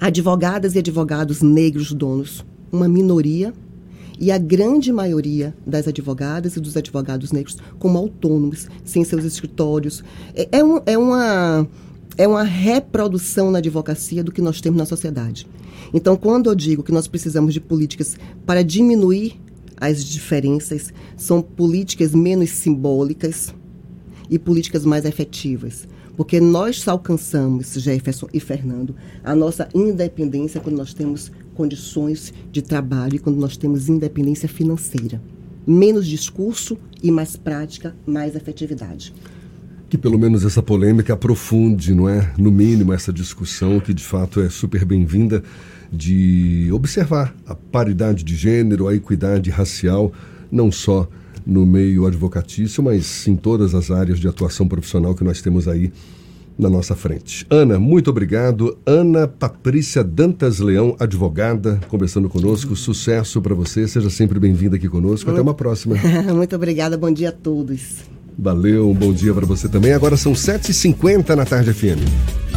advogadas 0.00 0.74
e 0.74 0.78
advogados 0.78 1.42
negros 1.42 1.92
donos, 1.92 2.44
uma 2.70 2.88
minoria 2.88 3.52
e 4.18 4.32
a 4.32 4.38
grande 4.38 4.92
maioria 4.92 5.54
das 5.66 5.86
advogadas 5.86 6.56
e 6.56 6.60
dos 6.60 6.76
advogados 6.76 7.32
negros 7.32 7.56
como 7.78 7.98
autônomos, 7.98 8.68
sem 8.84 9.04
seus 9.04 9.24
escritórios. 9.24 10.02
É, 10.34 10.48
é, 10.58 10.64
um, 10.64 10.80
é, 10.84 10.98
uma, 10.98 11.68
é 12.16 12.26
uma 12.26 12.42
reprodução 12.42 13.50
na 13.50 13.58
advocacia 13.58 14.24
do 14.24 14.32
que 14.32 14.42
nós 14.42 14.60
temos 14.60 14.78
na 14.78 14.86
sociedade. 14.86 15.46
Então, 15.94 16.16
quando 16.16 16.50
eu 16.50 16.54
digo 16.54 16.82
que 16.82 16.92
nós 16.92 17.06
precisamos 17.06 17.54
de 17.54 17.60
políticas 17.60 18.16
para 18.44 18.62
diminuir 18.62 19.40
as 19.80 20.04
diferenças, 20.04 20.92
são 21.16 21.40
políticas 21.40 22.14
menos 22.14 22.50
simbólicas 22.50 23.54
e 24.28 24.38
políticas 24.38 24.84
mais 24.84 25.04
efetivas. 25.04 25.86
Porque 26.18 26.40
nós 26.40 26.88
alcançamos, 26.88 27.74
Jefferson 27.74 28.26
e 28.34 28.40
Fernando, 28.40 28.92
a 29.22 29.36
nossa 29.36 29.68
independência 29.72 30.60
quando 30.60 30.76
nós 30.76 30.92
temos 30.92 31.30
condições 31.54 32.34
de 32.50 32.60
trabalho 32.60 33.14
e 33.14 33.18
quando 33.20 33.36
nós 33.36 33.56
temos 33.56 33.88
independência 33.88 34.48
financeira. 34.48 35.22
Menos 35.64 36.08
discurso 36.08 36.76
e 37.00 37.12
mais 37.12 37.36
prática, 37.36 37.94
mais 38.04 38.34
efetividade. 38.34 39.14
Que 39.88 39.96
pelo 39.96 40.18
menos 40.18 40.44
essa 40.44 40.60
polêmica 40.60 41.14
aprofunde, 41.14 41.94
não 41.94 42.08
é? 42.08 42.34
No 42.36 42.50
mínimo, 42.50 42.92
essa 42.92 43.12
discussão 43.12 43.78
que 43.78 43.94
de 43.94 44.02
fato 44.02 44.40
é 44.40 44.50
super 44.50 44.84
bem-vinda 44.84 45.44
de 45.92 46.68
observar 46.72 47.32
a 47.46 47.54
paridade 47.54 48.24
de 48.24 48.34
gênero, 48.34 48.88
a 48.88 48.94
equidade 48.94 49.50
racial, 49.50 50.12
não 50.50 50.72
só 50.72 51.08
no 51.48 51.64
meio 51.64 52.06
advocatício, 52.06 52.82
mas 52.82 53.26
em 53.26 53.34
todas 53.34 53.74
as 53.74 53.90
áreas 53.90 54.20
de 54.20 54.28
atuação 54.28 54.68
profissional 54.68 55.14
que 55.14 55.24
nós 55.24 55.40
temos 55.40 55.66
aí 55.66 55.90
na 56.58 56.68
nossa 56.68 56.94
frente. 56.94 57.46
Ana, 57.48 57.78
muito 57.78 58.10
obrigado. 58.10 58.76
Ana 58.84 59.26
Patrícia 59.26 60.04
Dantas 60.04 60.58
Leão, 60.58 60.94
advogada, 60.98 61.80
conversando 61.88 62.28
conosco. 62.28 62.76
Sucesso 62.76 63.40
para 63.40 63.54
você. 63.54 63.88
Seja 63.88 64.10
sempre 64.10 64.38
bem-vinda 64.38 64.76
aqui 64.76 64.88
conosco. 64.88 65.30
Até 65.30 65.40
uma 65.40 65.54
próxima. 65.54 65.96
muito 66.34 66.54
obrigada. 66.54 66.98
Bom 66.98 67.10
dia 67.10 67.30
a 67.30 67.32
todos. 67.32 67.98
Valeu. 68.36 68.90
Um 68.90 68.94
bom 68.94 69.12
dia 69.12 69.32
para 69.32 69.46
você 69.46 69.68
também. 69.68 69.92
Agora 69.92 70.16
são 70.16 70.32
7h50 70.32 71.34
na 71.34 71.46
tarde 71.46 71.72
FM. 71.72 72.47